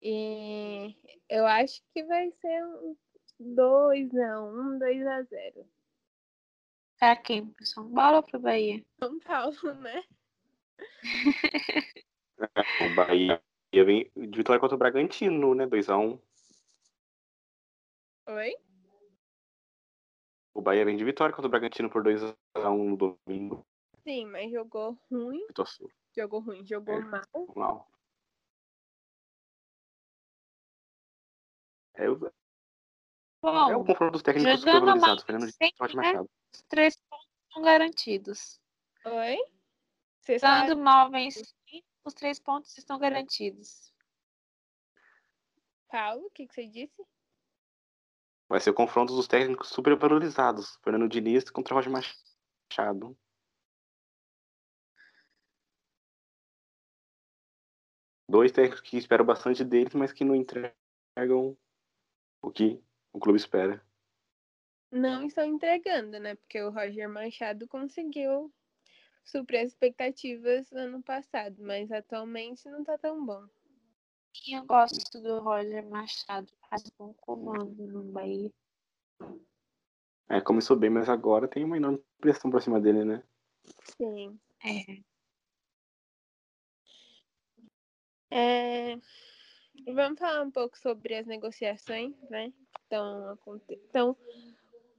E 0.02 0.96
eu 1.28 1.46
acho 1.46 1.84
que 1.94 2.06
vai 2.06 2.32
ser 2.32 2.66
um 2.66 2.96
2 3.38 4.16
a 4.16 4.44
1, 4.44 4.80
2 4.80 5.08
a 5.08 5.24
0. 5.24 5.68
Pra 6.98 7.18
quem? 7.18 7.48
Pro 7.48 7.66
São 7.66 7.92
Paulo 7.92 8.16
ou 8.16 8.24
pro 8.24 8.40
Bahia? 8.40 8.82
São 8.98 9.20
Paulo, 9.20 9.74
né? 9.82 10.04
O 12.82 12.96
Bahia 12.96 13.42
vem 13.84 14.12
de 14.16 14.38
vitória 14.38 14.60
contra 14.60 14.76
o 14.76 14.80
Bragantino, 14.80 15.54
né? 15.56 15.66
2x1. 15.66 16.20
Oi? 18.28 18.56
O 20.54 20.62
Bahia 20.62 20.86
vem 20.86 20.96
de 20.96 21.04
vitória 21.04 21.34
contra 21.36 21.48
o 21.48 21.52
Bragantino 21.52 21.90
por 21.90 22.04
2x1 22.04 22.36
no 22.90 22.96
domingo. 23.28 23.66
Sim, 24.04 24.26
mas 24.28 24.52
jogou 24.52 24.98
ruim. 25.12 25.46
Vitória 25.48 25.72
Jogou 26.16 26.40
ruim, 26.40 26.66
jogou 26.66 26.96
É. 26.96 27.00
mal. 27.02 27.22
mal. 27.56 27.92
É, 31.96 32.10
o- 32.10 32.32
Bom, 33.42 33.70
é 33.72 33.76
o 33.76 33.84
confronto 33.86 34.14
dos 34.14 34.22
técnicos 34.24 34.60
supervalorizados, 34.60 35.24
Fernando 35.24 35.52
Roger 35.80 35.96
né? 35.98 36.02
Machado. 36.04 36.30
os 36.54 36.62
três 36.64 36.96
pontos 37.10 37.28
estão 37.48 37.62
garantidos. 37.64 38.60
Oi? 39.06 39.38
Jogando 40.22 40.40
sabe, 40.40 40.76
mal 40.76 41.12
vencido, 41.12 41.48
os 42.06 42.14
três 42.14 42.40
pontos 42.40 42.78
estão 42.78 43.00
garantidos. 43.00 43.92
Paulo, 45.90 46.28
o 46.28 46.30
que, 46.30 46.48
que 46.48 46.54
você 46.54 46.68
disse? 46.68 47.04
Vai 48.48 48.60
ser 48.60 48.70
o 48.70 48.76
confronto 48.76 49.16
dos 49.16 49.28
técnicos 49.28 49.70
supervalorizados. 49.70 50.78
Fernando 50.84 51.10
Diniz 51.10 51.50
contra 51.50 51.74
Roger 51.74 51.92
Machado. 51.92 53.18
Dois 58.30 58.52
técnicos 58.52 58.82
que 58.82 58.98
esperam 58.98 59.26
bastante 59.26 59.64
deles, 59.64 59.94
mas 59.94 60.12
que 60.12 60.24
não 60.24 60.36
entregam 60.36 61.58
o 62.42 62.52
que 62.52 62.84
o 63.12 63.20
clube 63.20 63.40
espera. 63.40 63.84
não 64.92 65.26
estão 65.26 65.44
entregando, 65.46 66.20
né? 66.20 66.36
Porque 66.36 66.62
o 66.62 66.70
Roger 66.70 67.10
Machado 67.10 67.68
conseguiu 67.68 68.54
suprir 69.26 69.62
as 69.62 69.70
expectativas 69.70 70.72
ano 70.72 71.02
passado, 71.02 71.56
mas 71.60 71.92
atualmente 71.92 72.70
não 72.70 72.84
tá 72.84 72.98
tão 72.98 73.26
bom. 73.26 73.44
Eu 74.48 74.66
gosto 74.66 75.22
do 75.22 75.40
Roger 75.40 75.88
Machado, 75.90 76.52
faz 76.70 76.84
bom 76.98 77.14
comando 77.16 77.88
no 77.88 78.04
Bahia. 78.04 78.52
É, 80.30 80.42
começou 80.42 80.76
bem, 80.78 80.90
mas 80.90 81.10
agora 81.10 81.48
tem 81.48 81.64
uma 81.64 81.78
enorme 81.78 82.04
pressão 82.20 82.52
pra 82.52 82.62
cima 82.62 82.80
dele, 82.80 83.04
né? 83.06 83.24
Sim. 83.98 84.40
É. 84.64 85.02
É... 88.32 88.98
Vamos 89.94 90.20
falar 90.20 90.44
um 90.44 90.52
pouco 90.52 90.78
sobre 90.78 91.16
as 91.16 91.26
negociações, 91.26 92.14
né? 92.30 92.52
Estão, 92.82 93.30
aconte... 93.30 93.74
estão 93.74 94.18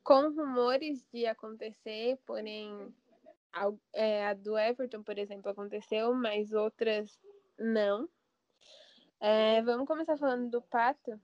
com 0.02 0.30
rumores 0.30 1.04
de 1.12 1.26
acontecer, 1.26 2.16
porém 2.24 2.94
a, 3.56 3.72
é, 3.94 4.26
a 4.26 4.34
do 4.34 4.58
Everton, 4.58 5.02
por 5.02 5.18
exemplo, 5.18 5.50
aconteceu, 5.50 6.12
mas 6.14 6.52
outras 6.52 7.18
não. 7.58 8.08
É, 9.18 9.62
vamos 9.62 9.86
começar 9.86 10.16
falando 10.18 10.50
do 10.50 10.60
Pato, 10.60 11.18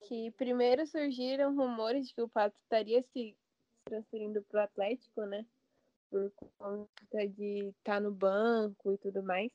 que 0.00 0.32
primeiro 0.32 0.84
surgiram 0.84 1.54
rumores 1.54 2.08
de 2.08 2.14
que 2.14 2.22
o 2.22 2.28
Pato 2.28 2.56
estaria 2.60 3.00
se 3.04 3.36
transferindo 3.84 4.42
para 4.42 4.60
o 4.60 4.64
Atlético, 4.64 5.22
né? 5.22 5.46
Por 6.10 6.32
conta 6.58 7.28
de 7.28 7.68
estar 7.68 7.94
tá 7.94 8.00
no 8.00 8.10
banco 8.10 8.92
e 8.92 8.98
tudo 8.98 9.22
mais. 9.22 9.50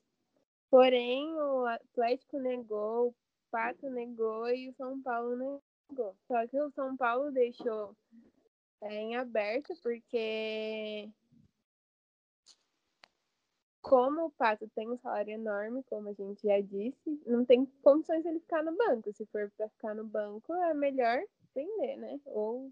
Porém, 0.70 1.34
o 1.36 1.66
Atlético 1.66 2.40
negou, 2.40 3.10
o 3.10 3.16
Pato 3.52 3.90
negou 3.90 4.50
e 4.50 4.70
o 4.70 4.74
São 4.76 5.02
Paulo 5.02 5.62
negou. 5.90 6.16
Só 6.28 6.48
que 6.48 6.60
o 6.60 6.72
São 6.72 6.96
Paulo 6.96 7.32
deixou 7.32 7.96
é, 8.82 8.96
em 8.96 9.16
aberto, 9.18 9.74
porque 9.82 11.10
como 13.88 14.26
o 14.26 14.32
Pato 14.32 14.68
tem 14.70 14.90
um 14.90 14.98
salário 14.98 15.34
enorme, 15.34 15.84
como 15.84 16.10
a 16.10 16.14
gente 16.14 16.42
já 16.44 16.60
disse, 16.60 17.22
não 17.26 17.46
tem 17.46 17.66
condições 17.82 18.26
ele 18.26 18.40
ficar 18.40 18.64
no 18.64 18.76
banco. 18.76 19.12
Se 19.14 19.26
for 19.28 19.52
para 19.56 19.70
ficar 19.70 19.96
no 19.96 20.06
banco, 20.06 20.54
é 20.54 20.74
melhor 20.74 21.22
vender, 21.56 21.96
né? 21.98 22.20
Ou 22.26 22.72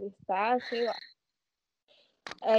estar, 0.00 0.60
sei 0.62 0.84
lá. 0.84 0.96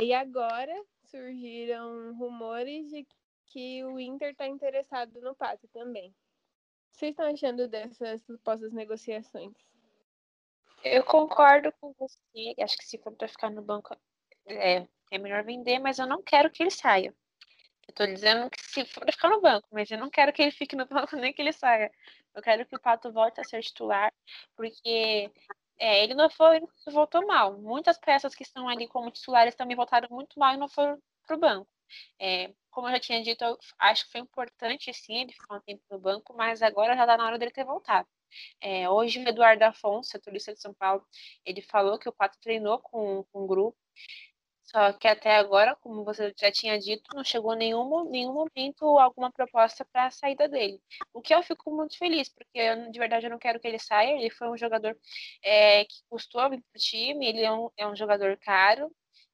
E 0.02 0.14
agora 0.14 0.74
surgiram 1.06 2.16
rumores 2.16 2.90
de 2.90 3.06
que 3.48 3.84
o 3.84 4.00
Inter 4.00 4.32
está 4.32 4.48
interessado 4.48 5.20
no 5.22 5.36
Pato 5.36 5.68
também. 5.70 6.14
Vocês 6.92 7.12
estão 7.12 7.26
achando 7.26 7.68
dessas 7.68 8.22
supostas 8.24 8.72
negociações? 8.72 9.54
Eu 10.84 11.04
concordo 11.04 11.72
com 11.82 11.94
você. 11.98 12.54
Acho 12.60 12.78
que 12.78 12.86
se 12.86 12.98
for 13.00 13.12
para 13.12 13.28
ficar 13.28 13.50
no 13.50 13.62
banco, 13.62 13.96
é, 14.48 14.88
é 15.12 15.18
melhor 15.18 15.44
vender, 15.44 15.80
mas 15.80 16.00
eu 16.00 16.08
não 16.08 16.22
quero 16.22 16.50
que 16.52 16.64
ele 16.64 16.72
saia. 16.72 17.14
Eu 17.88 17.94
tô 17.94 18.06
dizendo 18.08 18.50
que 18.50 18.62
se 18.62 18.86
for 18.86 19.06
ficar 19.12 19.30
no 19.30 19.42
banco, 19.42 19.68
mas 19.72 19.90
eu 19.92 19.98
não 19.98 20.10
quero 20.10 20.34
que 20.34 20.42
ele 20.42 20.52
fique 20.52 20.76
no 20.76 20.86
banco 20.86 21.16
nem 21.18 21.34
que 21.34 21.42
ele 21.42 21.54
saia. 21.54 21.92
Eu 22.34 22.42
quero 22.42 22.66
que 22.66 22.76
o 22.76 22.80
Pato 22.80 23.12
volte 23.12 23.40
a 23.40 23.44
ser 23.44 23.62
titular, 23.62 24.14
porque 24.56 25.32
é, 25.80 26.04
ele 26.04 26.14
não 26.14 26.30
foi, 26.30 26.62
voltou 26.88 27.26
mal. 27.26 27.58
Muitas 27.60 27.98
peças 27.98 28.36
que 28.36 28.44
estão 28.44 28.68
ali 28.68 28.88
como 28.88 29.12
titulares 29.12 29.56
também 29.56 29.76
voltaram 29.76 30.10
muito 30.12 30.38
mal 30.40 30.54
e 30.54 30.58
não 30.58 30.68
foram 30.70 31.02
pro 31.26 31.38
banco. 31.38 31.68
É, 32.20 32.54
como 32.72 32.88
eu 32.88 32.92
já 32.94 33.00
tinha 33.00 33.24
dito, 33.24 33.44
eu 33.44 33.58
acho 33.80 34.06
que 34.06 34.12
foi 34.12 34.22
importante 34.22 34.94
sim 34.94 35.22
ele 35.22 35.34
ficar 35.34 35.56
um 35.56 35.62
tempo 35.62 35.84
no 35.90 36.00
banco, 36.00 36.34
mas 36.36 36.62
agora 36.62 36.96
já 36.96 37.06
tá 37.06 37.18
na 37.18 37.26
hora 37.26 37.40
dele 37.40 37.52
ter 37.52 37.64
voltado. 37.64 38.08
É, 38.60 38.90
hoje 38.90 39.20
o 39.20 39.28
Eduardo 39.28 39.64
Afonso, 39.64 40.20
turista 40.20 40.54
de 40.54 40.60
São 40.60 40.74
Paulo, 40.74 41.06
ele 41.46 41.62
falou 41.62 41.98
que 41.98 42.10
o 42.10 42.14
Pato 42.14 42.38
treinou 42.42 42.80
com, 42.80 43.24
com 43.32 43.44
um 43.44 43.48
grupo 43.48 43.78
só 44.76 44.92
que 44.92 45.08
até 45.08 45.38
agora, 45.38 45.74
como 45.78 46.04
você 46.04 46.34
já 46.38 46.52
tinha 46.52 46.78
dito, 46.78 47.16
não 47.16 47.24
chegou 47.24 47.56
nenhum, 47.56 48.10
nenhum 48.10 48.34
momento 48.34 49.00
alguma 49.00 49.32
proposta 49.32 49.86
para 49.86 50.08
a 50.08 50.12
saída 50.12 50.50
dele. 50.50 50.82
O 51.14 51.22
que 51.22 51.34
eu 51.34 51.42
fico 51.42 51.74
muito 51.74 51.98
feliz, 51.98 52.28
porque 52.28 52.60
eu, 52.60 52.92
de 52.92 53.00
verdade 53.00 53.26
eu 53.26 53.30
não 53.30 53.40
quero 53.40 53.58
que 53.58 53.66
ele 53.70 53.80
saia. 53.80 54.18
Ele 54.18 54.30
foi 54.30 54.50
um 54.50 54.58
jogador 54.58 54.94
é, 55.42 55.86
que 55.86 55.96
custou 56.10 56.50
vir 56.50 56.62
para 56.62 56.78
o 56.78 56.82
time, 56.82 57.26
ele 57.26 57.42
é 57.42 57.52
um, 57.54 57.70
é 57.78 57.88
um 57.88 57.96
jogador 57.96 58.38
caro 58.40 58.92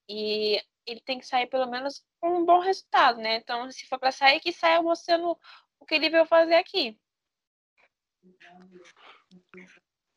e 0.07 0.61
ele 0.85 1.01
tem 1.01 1.17
que 1.17 1.25
sair 1.25 1.47
pelo 1.47 1.67
menos 1.67 2.05
com 2.19 2.37
um 2.37 2.45
bom 2.45 2.59
resultado, 2.59 3.17
né? 3.19 3.37
Então, 3.37 3.71
se 3.71 3.87
for 3.87 3.97
para 3.97 4.11
sair, 4.11 4.39
que 4.41 4.53
saia 4.53 4.79
mostrando 4.79 5.35
o 5.79 5.85
que 5.87 5.95
ele 5.95 6.11
veio 6.11 6.27
fazer 6.27 6.53
aqui. 6.53 6.95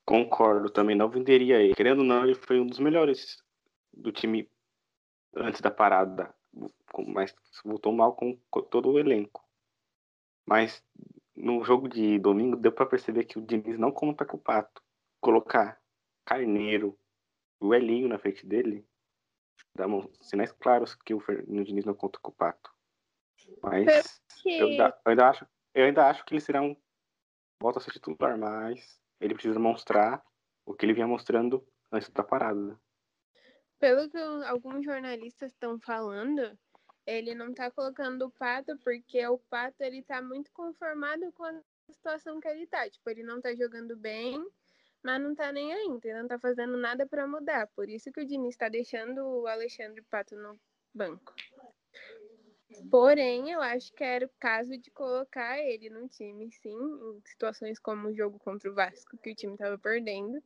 Concordo, 0.05 0.69
também 0.69 0.95
não 0.95 1.09
venderia 1.09 1.63
ele. 1.63 1.75
Querendo 1.75 2.01
ou 2.01 2.05
não, 2.05 2.25
ele 2.25 2.35
foi 2.35 2.61
um 2.61 2.67
dos 2.67 2.79
melhores 2.79 3.43
do 3.91 4.13
time 4.13 4.51
antes 5.37 5.61
da 5.61 5.71
parada, 5.71 6.35
mas 7.09 7.35
voltou 7.65 7.93
mal 7.93 8.15
com 8.15 8.37
todo 8.71 8.91
o 8.91 8.99
elenco. 8.99 9.45
Mas 10.47 10.83
no 11.35 11.65
jogo 11.65 11.89
de 11.89 12.19
domingo 12.19 12.57
deu 12.57 12.73
para 12.73 12.87
perceber 12.87 13.25
que 13.25 13.39
o 13.39 13.43
Diniz 13.43 13.79
não 13.79 13.91
conta 13.91 14.25
com 14.25 14.37
o 14.37 14.41
Pato. 14.41 14.83
Colocar 15.21 15.81
Carneiro, 16.25 16.99
o 17.61 17.75
Elinho 17.75 18.09
na 18.09 18.19
frente 18.19 18.47
dele, 18.47 18.87
dá 19.75 19.87
sinais 20.21 20.53
claros 20.53 20.95
que 20.95 21.15
o 21.15 21.21
Fernando 21.21 21.65
Diniz 21.65 21.85
não 21.85 21.95
conta 21.95 22.19
com 22.21 22.31
o 22.31 22.35
Pato. 22.35 22.71
Mas 23.63 24.23
eu, 24.45 24.69
eu, 24.71 24.93
ainda 25.05 25.29
acho, 25.29 25.47
eu 25.75 25.85
ainda 25.87 26.09
acho 26.09 26.25
que 26.25 26.35
ele 26.35 26.41
será 26.41 26.63
um 26.63 26.77
volta 27.61 27.79
a 27.79 27.83
ser 27.83 27.93
titular, 27.93 28.37
mas 28.37 29.01
ele 29.21 29.35
precisa 29.35 29.59
mostrar 29.59 30.23
o 30.67 30.75
que 30.75 30.85
ele 30.85 30.93
vinha 30.93 31.07
mostrando 31.07 31.67
antes 31.91 32.11
da 32.11 32.23
parada 32.23 32.79
pelo 33.79 34.09
que 34.09 34.19
alguns 34.47 34.85
jornalistas 34.85 35.53
estão 35.53 35.79
falando, 35.79 36.57
ele 37.07 37.35
não 37.35 37.53
tá 37.53 37.71
colocando 37.71 38.27
o 38.27 38.31
Pato 38.31 38.79
porque 38.79 39.27
o 39.27 39.39
Pato 39.39 39.83
ele 39.83 40.03
tá 40.03 40.23
muito 40.23 40.51
conformado 40.53 41.31
com 41.33 41.45
a 41.45 41.61
situação 41.91 42.41
que 42.41 42.49
ele 42.49 42.67
tá. 42.67 42.89
Tipo, 42.89 43.11
ele 43.11 43.23
não 43.23 43.41
tá 43.41 43.55
jogando 43.55 43.97
bem, 43.97 44.43
mas 45.03 45.21
não 45.21 45.35
tá 45.35 45.53
nem 45.53 45.73
aí, 45.73 45.87
então 45.87 46.19
não 46.19 46.29
tá 46.29 46.39
fazendo 46.39 46.77
nada 46.77 47.07
para 47.07 47.27
mudar. 47.27 47.67
Por 47.77 47.89
isso 47.89 48.11
que 48.11 48.21
o 48.21 48.27
Diniz 48.27 48.57
tá 48.57 48.69
deixando 48.69 49.21
o 49.23 49.47
Alexandre 49.47 50.03
Pato 50.03 50.35
no 50.37 50.59
banco. 50.95 51.35
Porém, 52.91 53.53
eu 53.53 53.61
acho 53.61 53.93
que 53.93 54.03
era 54.03 54.27
o 54.27 54.31
caso 54.41 54.77
de 54.77 54.91
colocar 54.91 55.59
ele 55.59 55.91
no 55.91 56.09
time, 56.09 56.51
sim, 56.51 56.75
em 56.75 57.21
situações 57.27 57.79
como 57.79 58.09
o 58.09 58.15
jogo 58.15 58.39
contra 58.39 58.71
o 58.71 58.75
Vasco, 58.75 59.17
que 59.19 59.31
o 59.31 59.35
time 59.35 59.57
tava 59.57 59.79
perdendo 59.79 60.43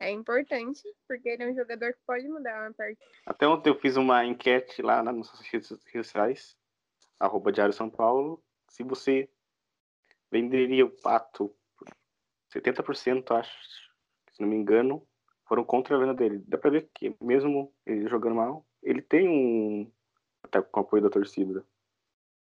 é 0.00 0.10
importante, 0.10 0.82
porque 1.06 1.28
ele 1.28 1.44
é 1.44 1.50
um 1.50 1.54
jogador 1.54 1.92
que 1.92 2.00
pode 2.06 2.28
mudar 2.28 2.62
uma 2.62 2.74
partida. 2.74 3.04
Até 3.26 3.46
ontem 3.46 3.70
eu 3.70 3.78
fiz 3.78 3.96
uma 3.96 4.24
enquete 4.24 4.82
lá 4.82 5.02
nas 5.02 5.16
nossas 5.16 5.40
redes 5.40 5.68
sociais, 5.68 6.56
arroba 7.18 7.52
Diário 7.52 7.72
São 7.72 7.90
Paulo, 7.90 8.42
se 8.68 8.82
você 8.82 9.28
venderia 10.30 10.86
o 10.86 10.90
Pato, 10.90 11.54
70% 12.52 13.30
acho, 13.36 13.52
se 14.30 14.40
não 14.40 14.48
me 14.48 14.56
engano, 14.56 15.06
foram 15.46 15.64
contra 15.64 15.96
a 15.96 15.98
venda 15.98 16.14
dele. 16.14 16.42
Dá 16.46 16.58
pra 16.58 16.70
ver 16.70 16.88
que 16.94 17.16
mesmo 17.20 17.74
ele 17.84 18.08
jogando 18.08 18.36
mal, 18.36 18.66
ele 18.82 19.02
tem 19.02 19.28
um 19.28 19.90
até 20.42 20.60
com 20.62 20.80
o 20.80 20.82
apoio 20.82 21.02
da 21.02 21.10
torcida. 21.10 21.64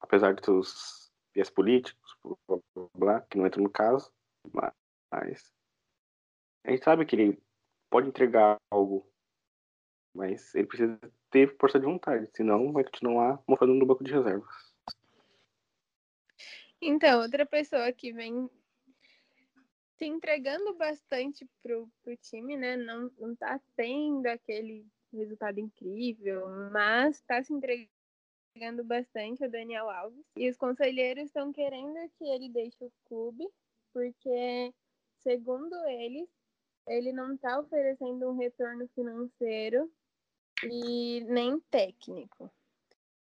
Apesar 0.00 0.34
dos 0.34 1.12
viés 1.34 1.50
políticos, 1.50 2.16
blá, 2.22 2.58
blá, 2.74 2.88
blá, 2.94 3.20
que 3.22 3.36
não 3.38 3.46
entra 3.46 3.60
no 3.60 3.70
caso, 3.70 4.12
mas 4.52 5.52
a 6.64 6.70
gente 6.70 6.84
sabe 6.84 7.04
que 7.04 7.16
ele 7.16 7.42
pode 7.90 8.08
entregar 8.08 8.56
algo, 8.70 9.06
mas 10.14 10.54
ele 10.54 10.66
precisa 10.66 10.98
ter 11.30 11.56
força 11.58 11.78
de 11.78 11.86
vontade, 11.86 12.30
senão 12.34 12.72
vai 12.72 12.84
continuar 12.84 13.42
mofando 13.48 13.74
no 13.74 13.86
banco 13.86 14.04
de 14.04 14.12
reservas. 14.12 14.72
Então, 16.80 17.22
outra 17.22 17.46
pessoa 17.46 17.92
que 17.92 18.12
vem 18.12 18.50
se 19.96 20.06
entregando 20.06 20.74
bastante 20.74 21.48
pro, 21.62 21.88
pro 22.02 22.16
time, 22.16 22.56
né? 22.56 22.76
Não, 22.76 23.08
não 23.18 23.36
tá 23.36 23.60
tendo 23.76 24.26
aquele 24.26 24.84
resultado 25.12 25.60
incrível, 25.60 26.48
mas 26.72 27.20
tá 27.22 27.40
se 27.42 27.52
entregando 27.52 28.82
bastante 28.84 29.44
o 29.44 29.50
Daniel 29.50 29.88
Alves. 29.88 30.24
E 30.36 30.48
os 30.48 30.56
conselheiros 30.56 31.26
estão 31.26 31.52
querendo 31.52 31.96
que 32.18 32.24
ele 32.24 32.48
deixe 32.48 32.84
o 32.84 32.92
clube, 33.04 33.48
porque, 33.92 34.74
segundo 35.20 35.74
eles, 35.86 36.28
ele 36.86 37.12
não 37.12 37.34
está 37.34 37.58
oferecendo 37.58 38.28
um 38.28 38.36
retorno 38.36 38.88
financeiro 38.88 39.90
e 40.64 41.20
nem 41.24 41.60
técnico. 41.70 42.50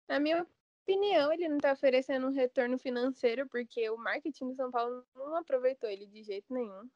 Na 0.07 0.19
minha 0.19 0.45
opinião, 0.83 1.31
ele 1.31 1.47
não 1.47 1.57
está 1.57 1.73
oferecendo 1.73 2.27
um 2.27 2.31
retorno 2.31 2.77
financeiro 2.77 3.47
porque 3.47 3.89
o 3.89 3.97
marketing 3.97 4.49
do 4.49 4.55
São 4.55 4.71
Paulo 4.71 5.05
não 5.15 5.35
aproveitou 5.35 5.89
ele 5.89 6.07
de 6.07 6.23
jeito 6.23 6.53
nenhum. 6.53 6.89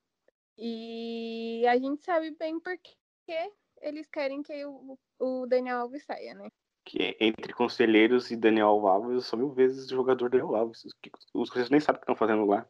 E 0.57 1.65
a 1.67 1.77
gente 1.77 2.03
sabe 2.03 2.31
bem 2.31 2.59
por 2.59 2.77
que 2.77 3.51
eles 3.81 4.07
querem 4.07 4.41
que 4.41 4.65
o, 4.65 4.97
o 5.19 5.45
Daniel 5.47 5.79
Alves 5.79 6.05
saia, 6.05 6.33
né? 6.33 6.49
Que 6.85 7.15
entre 7.19 7.53
conselheiros 7.53 8.29
e 8.31 8.35
Daniel 8.35 8.87
Alves, 8.87 9.13
eu 9.13 9.21
sou 9.21 9.39
mil 9.39 9.51
vezes 9.51 9.85
o 9.85 9.95
jogador 9.95 10.29
Daniel 10.29 10.55
Alves. 10.55 10.85
Os 11.33 11.49
conselheiros 11.49 11.69
nem 11.69 11.79
sabem 11.79 11.97
o 11.97 11.99
que 11.99 12.03
estão 12.03 12.15
fazendo 12.15 12.45
lá. 12.45 12.67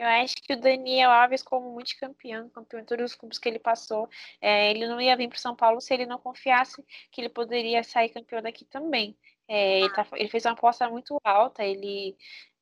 Eu 0.00 0.06
acho 0.06 0.36
que 0.36 0.52
o 0.52 0.60
Daniel 0.60 1.10
Alves, 1.10 1.42
como 1.42 1.72
multicampeão, 1.72 2.48
campeão 2.50 2.80
em 2.80 2.84
todos 2.84 3.12
os 3.12 3.14
clubes 3.14 3.38
que 3.38 3.48
ele 3.48 3.58
passou, 3.58 4.08
é, 4.40 4.70
ele 4.70 4.86
não 4.86 5.00
ia 5.00 5.16
vir 5.16 5.28
para 5.28 5.38
São 5.38 5.56
Paulo 5.56 5.80
se 5.80 5.94
ele 5.94 6.06
não 6.06 6.18
confiasse 6.18 6.84
que 7.10 7.20
ele 7.20 7.28
poderia 7.28 7.82
sair 7.82 8.10
campeão 8.10 8.42
daqui 8.42 8.64
também. 8.64 9.16
É, 9.48 9.80
ele, 9.80 9.92
tá, 9.94 10.06
ele, 10.14 10.28
fez 10.28 10.44
uma 10.44 10.52
aposta 10.52 10.88
muito 10.88 11.18
alta, 11.24 11.64
ele 11.64 12.16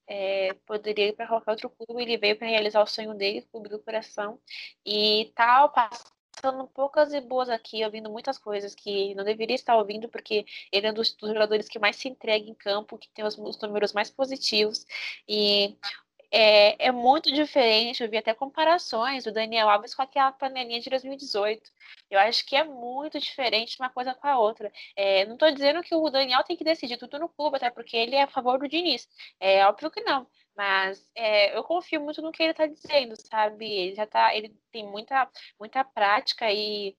é, 0.06 0.54
poderia 0.66 1.08
ir 1.08 1.12
para 1.14 1.26
qualquer 1.26 1.50
outro 1.52 1.70
clube, 1.70 2.02
ele 2.02 2.18
veio 2.18 2.36
para 2.36 2.48
realizar 2.48 2.82
o 2.82 2.86
sonho 2.86 3.14
dele, 3.14 3.42
Clube 3.50 3.68
do 3.68 3.78
Coração, 3.82 4.38
e 4.84 5.32
tal, 5.34 5.70
passando 5.72 6.66
poucas 6.68 7.12
e 7.14 7.20
boas 7.20 7.48
aqui, 7.48 7.84
ouvindo 7.84 8.10
muitas 8.10 8.38
coisas 8.38 8.74
que 8.74 9.14
não 9.14 9.24
deveria 9.24 9.54
estar 9.56 9.76
ouvindo, 9.76 10.08
porque 10.08 10.44
ele 10.70 10.86
é 10.86 10.90
um 10.90 10.94
dos, 10.94 11.14
dos 11.14 11.30
jogadores 11.30 11.68
que 11.68 11.78
mais 11.78 11.96
se 11.96 12.08
entrega 12.08 12.48
em 12.48 12.54
campo, 12.54 12.98
que 12.98 13.08
tem 13.10 13.24
os, 13.24 13.38
os 13.38 13.58
números 13.60 13.92
mais 13.92 14.10
positivos, 14.10 14.86
e 15.28 15.76
é, 16.36 16.86
é, 16.88 16.90
muito 16.92 17.32
diferente. 17.32 18.02
Eu 18.02 18.10
vi 18.10 18.16
até 18.16 18.34
comparações 18.34 19.22
do 19.24 19.32
Daniel 19.32 19.70
Alves 19.70 19.94
com 19.94 20.02
aquela 20.02 20.32
panelinha 20.32 20.80
de 20.80 20.90
2018. 20.90 21.70
Eu 22.10 22.18
acho 22.18 22.44
que 22.44 22.56
é 22.56 22.64
muito 22.64 23.20
diferente 23.20 23.76
uma 23.78 23.88
coisa 23.88 24.14
com 24.14 24.26
a 24.26 24.38
outra. 24.38 24.72
É, 24.96 25.24
não 25.26 25.34
estou 25.34 25.50
dizendo 25.52 25.82
que 25.82 25.94
o 25.94 26.10
Daniel 26.10 26.42
tem 26.42 26.56
que 26.56 26.64
decidir 26.64 26.96
tudo 26.96 27.20
no 27.20 27.28
clube, 27.28 27.56
até 27.56 27.70
porque 27.70 27.96
ele 27.96 28.16
é 28.16 28.22
a 28.22 28.26
favor 28.26 28.58
do 28.58 28.68
Diniz. 28.68 29.08
É 29.38 29.64
óbvio 29.66 29.90
que 29.90 30.00
não. 30.02 30.26
Mas 30.56 31.08
é, 31.14 31.56
eu 31.56 31.62
confio 31.64 32.00
muito 32.00 32.20
no 32.22 32.32
que 32.32 32.42
ele 32.42 32.52
está 32.52 32.66
dizendo, 32.66 33.14
sabe? 33.16 33.66
Ele 33.66 33.94
já 33.94 34.06
tá, 34.06 34.34
ele 34.34 34.56
tem 34.72 34.84
muita, 34.86 35.28
muita 35.58 35.84
prática 35.84 36.50
e 36.52 36.96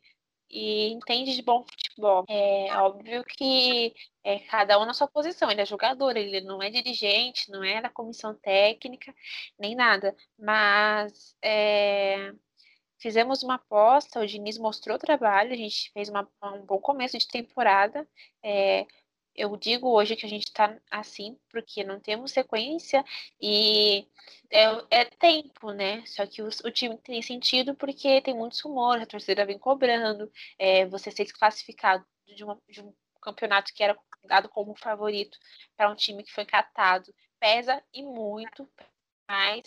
e 0.49 0.91
entende 0.91 1.35
de 1.35 1.41
bom 1.41 1.63
futebol. 1.63 2.25
É 2.29 2.75
óbvio 2.77 3.23
que 3.23 3.93
é 4.23 4.39
cada 4.39 4.79
um 4.79 4.85
na 4.85 4.93
sua 4.93 5.07
posição. 5.07 5.49
Ele 5.51 5.61
é 5.61 5.65
jogador, 5.65 6.15
ele 6.15 6.41
não 6.41 6.61
é 6.61 6.69
dirigente, 6.69 7.51
não 7.51 7.63
é 7.63 7.81
da 7.81 7.89
comissão 7.89 8.33
técnica, 8.35 9.13
nem 9.59 9.75
nada. 9.75 10.15
Mas 10.37 11.35
é, 11.41 12.31
fizemos 12.99 13.43
uma 13.43 13.55
aposta, 13.55 14.19
o 14.19 14.25
Diniz 14.25 14.57
mostrou 14.57 14.97
trabalho, 14.97 15.53
a 15.53 15.57
gente 15.57 15.91
fez 15.93 16.09
uma, 16.09 16.27
um 16.43 16.65
bom 16.65 16.79
começo 16.79 17.17
de 17.17 17.27
temporada. 17.27 18.07
É, 18.43 18.85
eu 19.35 19.55
digo 19.57 19.89
hoje 19.89 20.15
que 20.15 20.25
a 20.25 20.29
gente 20.29 20.45
está 20.45 20.77
assim 20.89 21.37
porque 21.49 21.83
não 21.83 21.99
temos 21.99 22.31
sequência 22.31 23.03
e 23.41 24.07
é, 24.49 25.01
é 25.01 25.05
tempo, 25.05 25.71
né? 25.71 26.03
Só 26.05 26.25
que 26.25 26.41
o, 26.41 26.47
o, 26.47 26.71
time 26.71 26.97
tem 26.97 27.21
sentido 27.21 27.75
porque 27.75 28.21
tem 28.21 28.33
muitos 28.33 28.61
rumores, 28.61 29.03
a 29.03 29.07
torcida 29.07 29.45
vem 29.45 29.59
cobrando, 29.59 30.31
é, 30.57 30.85
você 30.85 31.11
ser 31.11 31.23
desclassificado 31.23 32.05
de, 32.27 32.43
uma, 32.43 32.59
de 32.69 32.81
um 32.81 32.93
campeonato 33.21 33.73
que 33.73 33.83
era 33.83 33.97
dado 34.23 34.49
como 34.49 34.75
favorito 34.75 35.37
para 35.77 35.89
um 35.91 35.95
time 35.95 36.23
que 36.23 36.31
foi 36.33 36.45
catado 36.45 37.13
pesa 37.39 37.83
e 37.93 38.03
muito 38.03 38.69
mais. 39.27 39.63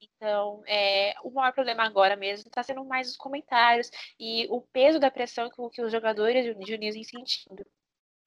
Então, 0.00 0.62
é, 0.66 1.14
o 1.22 1.30
maior 1.30 1.52
problema 1.52 1.84
agora 1.84 2.16
mesmo 2.16 2.48
está 2.48 2.62
sendo 2.62 2.84
mais 2.84 3.10
os 3.10 3.16
comentários 3.16 3.90
e 4.18 4.46
o 4.50 4.60
peso 4.60 4.98
da 4.98 5.10
pressão 5.10 5.50
que, 5.50 5.56
que 5.70 5.82
os 5.82 5.92
jogadores 5.92 6.44
de 6.44 6.64
Diniz 6.64 6.94
vêm 6.94 7.04
sentindo. 7.04 7.64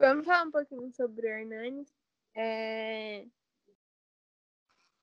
Vamos 0.02 0.26
falar 0.26 0.48
um 0.48 0.52
pouquinho 0.52 0.92
sobre 0.94 1.28
o 1.28 1.30
Hernanes. 1.30 1.88
É... 2.36 3.24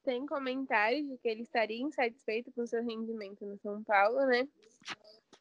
Tem 0.02 0.26
comentários 0.26 1.06
de 1.06 1.16
que 1.18 1.28
ele 1.28 1.42
estaria 1.42 1.80
insatisfeito 1.80 2.50
com 2.50 2.66
seu 2.66 2.82
rendimento 2.82 3.46
no 3.46 3.56
São 3.58 3.84
Paulo, 3.84 4.26
né? 4.26 4.48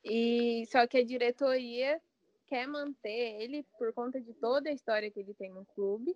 E 0.03 0.63
só 0.67 0.85
que 0.85 0.99
a 0.99 1.03
diretoria 1.03 1.99
quer 2.45 2.67
manter 2.67 3.41
ele 3.41 3.65
por 3.79 3.91
conta 3.93 4.21
de 4.21 4.31
toda 4.35 4.69
a 4.69 4.73
história 4.73 5.09
que 5.09 5.19
ele 5.19 5.33
tem 5.33 5.51
no 5.51 5.65
clube 5.65 6.15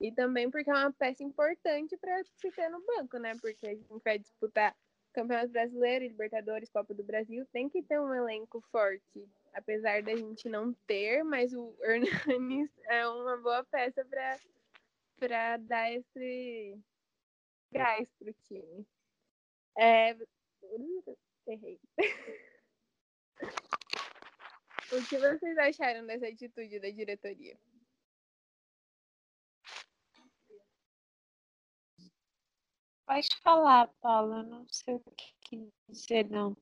e 0.00 0.10
também 0.10 0.50
porque 0.50 0.68
é 0.68 0.74
uma 0.74 0.92
peça 0.92 1.22
importante 1.22 1.96
para 1.96 2.20
ter 2.40 2.68
no 2.70 2.84
banco, 2.84 3.18
né? 3.18 3.36
Porque 3.40 3.68
a 3.68 3.74
gente 3.74 4.02
vai 4.04 4.18
disputar 4.18 4.76
Campeonato 5.12 5.52
Brasileiro, 5.52 6.06
Libertadores, 6.06 6.70
Copa 6.70 6.92
do 6.92 7.04
Brasil, 7.04 7.46
tem 7.52 7.68
que 7.68 7.82
ter 7.82 8.00
um 8.00 8.12
elenco 8.12 8.60
forte 8.72 9.28
apesar 9.52 10.02
da 10.02 10.14
gente 10.16 10.48
não 10.48 10.72
ter, 10.86 11.22
mas 11.22 11.52
o 11.52 11.74
Hernanes 11.82 12.70
é 12.88 13.06
uma 13.06 13.36
boa 13.38 13.64
peça 13.64 14.06
para 15.18 15.56
dar 15.58 15.92
esse 15.92 16.78
gás 17.72 18.08
pro 18.18 18.32
time. 18.44 18.86
É... 19.78 20.16
Errei. 21.46 21.80
o 24.92 25.08
que 25.08 25.18
vocês 25.18 25.58
acharam 25.58 26.06
dessa 26.06 26.28
atitude 26.28 26.78
da 26.78 26.90
diretoria? 26.90 27.58
Pode 33.06 33.28
falar, 33.42 33.88
Paula. 34.00 34.44
Não 34.44 34.64
sei 34.68 34.94
o 34.94 35.00
que 35.40 35.72
dizer, 35.88 36.30
não 36.30 36.56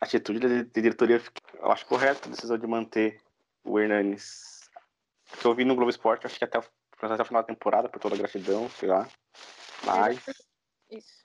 a 0.00 0.04
atitude 0.04 0.40
da 0.40 0.62
diretoria, 0.62 1.20
eu 1.54 1.70
acho 1.70 1.86
correta 1.86 2.28
a 2.28 2.30
decisão 2.30 2.58
de 2.58 2.66
manter 2.66 3.20
o 3.64 3.78
Hernanes. 3.78 4.68
Que 5.40 5.46
eu 5.46 5.54
vi 5.54 5.64
no 5.64 5.74
Globo 5.74 5.90
Esporte, 5.90 6.26
acho 6.26 6.38
que 6.38 6.44
até, 6.44 6.58
até 6.58 7.22
o 7.22 7.24
final 7.24 7.42
da 7.42 7.48
temporada, 7.48 7.88
por 7.88 8.00
toda 8.00 8.14
a 8.14 8.18
gratidão, 8.18 8.68
sei 8.70 8.88
lá. 8.88 9.08
Mas. 9.84 10.18
Isso. 10.90 11.18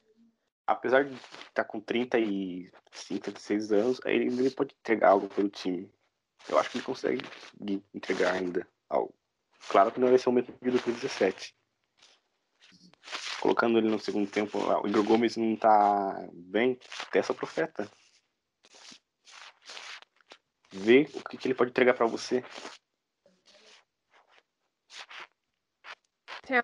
Apesar 0.66 1.04
de 1.04 1.14
estar 1.48 1.66
com 1.66 1.80
35, 1.80 3.24
36 3.24 3.72
anos, 3.74 4.02
ele, 4.06 4.26
ele 4.28 4.50
pode 4.50 4.74
entregar 4.80 5.10
algo 5.10 5.28
pelo 5.28 5.50
time. 5.50 5.92
Eu 6.48 6.58
acho 6.58 6.70
que 6.70 6.78
ele 6.78 6.86
consegue 6.86 7.22
entregar 7.94 8.34
ainda 8.34 8.68
algo. 8.90 9.14
Claro 9.70 9.92
que 9.92 10.00
não 10.00 10.10
vai 10.10 10.18
ser 10.18 10.30
o 10.30 10.32
mesmo 10.32 10.54
de 10.62 10.72
2017. 10.72 11.56
Colocando 13.42 13.78
ele 13.78 13.90
no 13.90 14.00
segundo 14.00 14.30
tempo, 14.30 14.58
o 14.58 14.88
Igor 14.88 15.04
Gomes 15.04 15.36
não 15.36 15.56
tá 15.56 16.28
bem, 16.32 16.80
testa 17.12 17.34
profeta 17.34 17.90
ver 20.74 21.10
o 21.14 21.24
que, 21.24 21.38
que 21.38 21.48
ele 21.48 21.56
pode 21.56 21.72
entregar 21.72 21.94
para 21.94 22.06
você. 22.06 22.44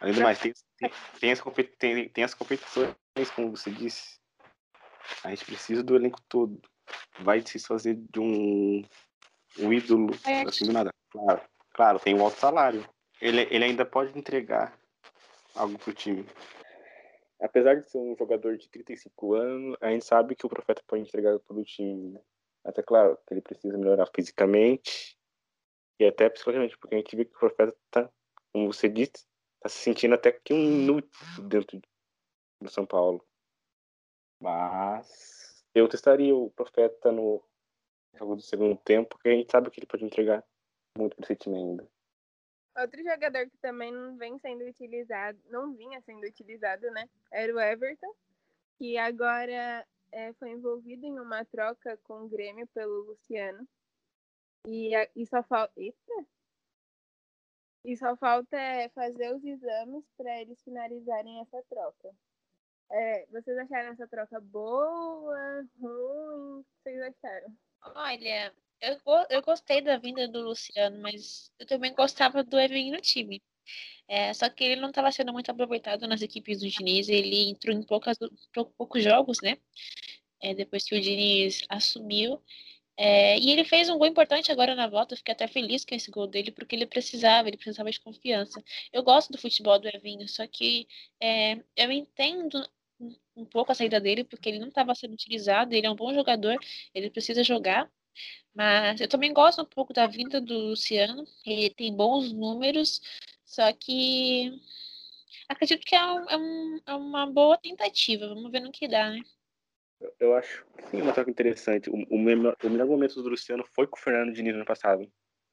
Além 0.02 0.14
do 0.14 0.22
mais, 0.22 0.40
tem, 0.40 0.54
tem, 0.78 0.92
tem, 1.20 1.32
as 1.32 1.42
tem, 1.78 2.10
tem 2.10 2.24
as 2.24 2.34
competições, 2.34 2.96
como 3.36 3.56
você 3.56 3.72
disse. 3.72 4.20
A 5.24 5.30
gente 5.30 5.46
precisa 5.46 5.84
do 5.84 5.96
elenco 5.96 6.22
todo. 6.28 6.62
Vai 7.22 7.42
se 7.42 7.60
fazer 7.60 7.96
de 7.96 8.20
um, 8.20 8.84
um 9.60 9.74
ídolo 9.74 10.14
é. 10.26 10.42
assim 10.42 10.66
do 10.66 10.74
nada. 10.74 10.94
Claro, 11.10 11.42
claro, 11.74 12.00
tem 12.00 12.16
um 12.16 12.24
alto 12.24 12.38
salário. 12.38 12.88
Ele, 13.22 13.42
ele 13.50 13.64
ainda 13.64 13.86
pode 13.86 14.18
entregar 14.18 14.78
algo 15.56 15.78
pro 15.78 15.94
time. 15.94 16.26
Apesar 17.42 17.76
de 17.76 17.90
ser 17.90 17.98
um 17.98 18.16
jogador 18.18 18.58
de 18.58 18.70
35 18.70 19.34
anos, 19.34 19.78
a 19.82 19.90
gente 19.90 20.06
sabe 20.06 20.36
que 20.36 20.46
o 20.46 20.50
Profeta 20.50 20.82
pode 20.86 21.04
entregar 21.04 21.40
pro 21.40 21.64
time. 21.64 22.14
Né? 22.14 22.22
Até 22.70 22.84
claro 22.84 23.18
que 23.26 23.34
ele 23.34 23.42
precisa 23.42 23.78
melhorar 23.78 24.06
fisicamente 24.16 25.18
e 26.00 26.06
até 26.06 26.30
psicologicamente, 26.30 26.78
porque 26.78 26.96
a 26.96 26.98
gente 27.00 27.16
vê 27.16 27.26
que 27.26 27.36
o 27.36 27.40
profeta 27.40 27.76
tá, 27.90 28.10
como 28.54 28.72
você 28.72 28.88
disse, 28.88 29.28
tá 29.60 29.68
se 29.68 29.80
sentindo 29.80 30.16
até 30.16 30.32
que 30.32 30.54
um 30.54 30.58
inútil 30.58 31.10
dentro 31.48 31.82
do 32.62 32.70
São 32.70 32.86
Paulo. 32.86 33.26
Mas 34.42 35.66
eu 35.74 35.88
testaria 35.90 36.34
o 36.36 36.52
profeta 36.52 37.12
no 37.12 37.44
jogo 38.16 38.36
do 38.36 38.42
segundo 38.42 38.78
tempo, 38.78 39.10
porque 39.10 39.30
a 39.30 39.34
gente 39.34 39.52
sabe 39.52 39.70
que 39.72 39.80
ele 39.80 39.88
pode 39.88 40.06
entregar 40.06 40.44
muito 40.98 41.20
esse 41.22 41.36
time 41.36 41.58
ainda. 41.58 41.90
Outro 42.78 43.04
jogador 43.04 43.50
que 43.50 43.58
também 43.58 43.92
não 43.92 44.16
vem 44.16 44.38
sendo 44.40 44.64
utilizado, 44.64 45.38
não 45.50 45.74
vinha 45.76 46.00
sendo 46.02 46.26
utilizado, 46.26 46.90
né? 46.92 47.10
Era 47.32 47.54
o 47.54 47.60
Everton, 47.60 48.14
que 48.78 48.98
agora 48.98 49.86
é, 50.12 50.34
foi 50.34 50.52
envolvido 50.52 51.06
em 51.06 51.20
uma 51.20 51.46
troca 51.46 51.98
com 52.04 52.24
o 52.24 52.30
Grêmio 52.30 52.68
pelo 52.68 53.04
Luciano. 53.04 53.68
E, 54.66 54.92
e 55.16 55.26
só 55.26 55.42
falta. 55.44 55.74
Eita! 55.78 56.26
E 57.86 57.96
só 57.96 58.16
falta 58.18 58.58
é, 58.58 58.90
fazer 58.90 59.34
os 59.34 59.44
exames 59.44 60.04
para 60.18 60.42
eles 60.42 60.62
finalizarem 60.64 61.40
essa 61.40 61.64
troca. 61.64 62.14
É, 62.92 63.26
vocês 63.28 63.58
acharam 63.58 63.92
essa 63.92 64.08
troca 64.08 64.40
boa, 64.40 65.68
ruim? 65.80 66.60
O 66.60 66.64
que 66.64 66.70
vocês 66.84 67.02
acharam? 67.02 67.58
Olha, 67.96 68.54
eu, 68.82 68.98
eu 69.30 69.42
gostei 69.42 69.82
da 69.82 69.98
vinda 69.98 70.28
do 70.28 70.42
Luciano, 70.42 71.02
mas 71.02 71.52
eu 71.60 71.66
também 71.66 71.94
gostava 71.94 72.44
do 72.44 72.60
Evinho 72.60 72.96
no 72.96 73.02
time. 73.02 73.42
É, 74.08 74.34
só 74.34 74.50
que 74.50 74.64
ele 74.64 74.82
não 74.82 74.90
estava 74.90 75.12
sendo 75.12 75.32
muito 75.32 75.52
aproveitado 75.52 76.08
nas 76.08 76.22
equipes 76.22 76.60
do 76.60 76.68
Diniz, 76.68 77.10
ele 77.10 77.50
entrou 77.50 77.76
em 77.76 77.84
poucas, 77.84 78.18
poucos 78.78 79.04
jogos, 79.04 79.38
né? 79.42 79.58
É, 80.42 80.54
depois 80.54 80.84
que 80.86 80.96
o 80.96 81.02
Diniz 81.02 81.64
assumiu. 81.70 82.42
É, 82.98 83.40
e 83.40 83.52
ele 83.52 83.64
fez 83.64 83.90
um 83.90 83.98
gol 83.98 84.08
importante 84.08 84.52
agora 84.52 84.76
na 84.76 84.88
volta, 84.88 85.14
eu 85.14 85.18
fiquei 85.18 85.34
até 85.34 85.48
feliz 85.48 85.86
com 85.86 85.96
esse 85.96 86.12
gol 86.12 86.28
dele, 86.28 86.52
porque 86.52 86.76
ele 86.76 86.86
precisava, 86.86 87.48
ele 87.48 87.56
precisava 87.56 87.90
de 87.90 88.00
confiança. 88.00 88.62
Eu 88.92 89.04
gosto 89.04 89.32
do 89.32 89.38
futebol 89.38 89.80
do 89.80 89.88
Evinho, 89.88 90.28
só 90.28 90.46
que 90.48 90.88
é, 91.22 91.54
eu 91.78 91.92
entendo 91.92 92.62
um 93.36 93.46
pouco 93.46 93.72
a 93.72 93.76
saída 93.76 94.00
dele, 94.02 94.24
porque 94.26 94.50
ele 94.50 94.60
não 94.60 94.68
estava 94.68 94.94
sendo 94.96 95.14
utilizado, 95.14 95.74
ele 95.74 95.88
é 95.88 95.92
um 95.92 95.96
bom 95.96 96.14
jogador, 96.14 96.58
ele 96.94 97.10
precisa 97.10 97.44
jogar. 97.44 97.90
Mas 98.60 99.00
eu 99.00 99.08
também 99.08 99.32
gosto 99.32 99.62
um 99.62 99.66
pouco 99.66 99.94
da 99.94 100.06
vinda 100.06 100.42
do 100.42 100.54
Luciano, 100.54 101.26
ele 101.46 101.70
tem 101.70 101.96
bons 101.96 102.34
números, 102.34 103.00
só 103.46 103.72
que 103.72 104.52
acredito 105.48 105.86
que 105.86 105.96
é, 105.96 106.06
um, 106.06 106.30
é, 106.30 106.38
um, 106.38 106.80
é, 106.86 106.94
uma 106.94 107.26
boa 107.26 107.58
tentativa. 107.58 108.28
Vamos 108.28 108.52
ver 108.52 108.60
no 108.60 108.70
que 108.70 108.86
dá, 108.86 109.12
né? 109.12 109.22
Eu, 110.02 110.14
eu 110.20 110.36
acho 110.36 110.66
sim, 110.92 111.02
uma 111.02 111.14
troca 111.14 111.32
interessante. 111.32 111.90
O, 111.90 111.94
o, 112.14 112.20
melhor, 112.20 112.54
o 112.62 112.70
melhor 112.70 112.86
momento 112.86 113.24
do 113.24 113.30
Luciano 113.30 113.64
foi 113.74 113.88
com 113.88 113.96
o 113.96 114.02
Fernando 114.02 114.34
Diniz 114.34 114.52
no 114.52 114.58
ano 114.60 114.66
passado. 114.66 115.10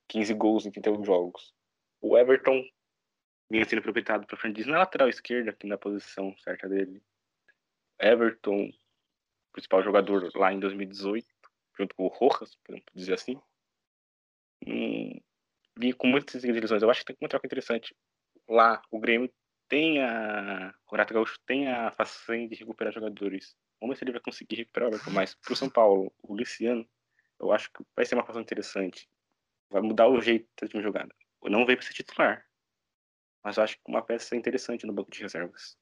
15 0.08 0.34
gols 0.34 0.66
em 0.66 0.72
31 0.72 1.04
jogos. 1.04 1.54
O 2.00 2.18
Everton 2.18 2.60
vinha 3.48 3.64
sendo 3.64 3.78
aproveitado 3.78 4.26
para 4.26 4.36
Fernando 4.36 4.56
Diniz 4.56 4.72
na 4.72 4.78
lateral 4.78 5.08
esquerda, 5.08 5.52
aqui 5.52 5.68
na 5.68 5.78
posição 5.78 6.36
certa 6.38 6.68
dele. 6.68 7.00
Everton, 8.00 8.68
principal 9.52 9.84
jogador 9.84 10.28
lá 10.34 10.52
em 10.52 10.58
2018, 10.58 11.35
junto 11.78 11.94
com 11.94 12.04
o 12.04 12.08
Rojas, 12.08 12.56
podemos 12.64 12.86
dizer 12.94 13.14
assim. 13.14 13.40
Hum, 14.66 15.20
vinha 15.76 15.94
com 15.94 16.06
muitas 16.06 16.42
lesões. 16.42 16.82
Eu 16.82 16.90
acho 16.90 17.00
que 17.00 17.06
tem 17.06 17.16
uma 17.20 17.28
troca 17.28 17.46
interessante. 17.46 17.94
Lá, 18.48 18.80
o 18.90 18.98
Grêmio 18.98 19.32
tem 19.68 20.02
a. 20.02 20.74
O 20.86 20.92
Renato 20.92 21.14
Gaúcho 21.14 21.38
tem 21.46 21.68
a 21.68 21.90
façanha 21.92 22.48
de 22.48 22.54
recuperar 22.54 22.92
jogadores. 22.92 23.56
Vamos 23.80 23.94
ver 23.94 23.98
se 23.98 24.04
ele 24.04 24.12
vai 24.12 24.20
conseguir 24.20 24.56
recuperar 24.56 24.90
o. 24.90 25.10
Mas 25.10 25.34
pro 25.34 25.56
São 25.56 25.68
Paulo, 25.68 26.12
o 26.22 26.34
Luciano, 26.34 26.88
eu 27.38 27.52
acho 27.52 27.70
que 27.72 27.84
vai 27.94 28.04
ser 28.04 28.14
uma 28.14 28.24
façanha 28.24 28.42
interessante. 28.42 29.08
Vai 29.70 29.82
mudar 29.82 30.08
o 30.08 30.20
jeito 30.20 30.48
da 30.60 30.68
time 30.68 30.82
jogada. 30.82 31.14
Não 31.44 31.66
veio 31.66 31.78
para 31.78 31.86
ser 31.86 31.92
titular. 31.92 32.44
Mas 33.44 33.56
eu 33.56 33.62
acho 33.62 33.76
que 33.76 33.82
uma 33.86 34.02
peça 34.02 34.34
interessante 34.34 34.86
no 34.86 34.92
banco 34.92 35.10
de 35.10 35.22
reservas. 35.22 35.76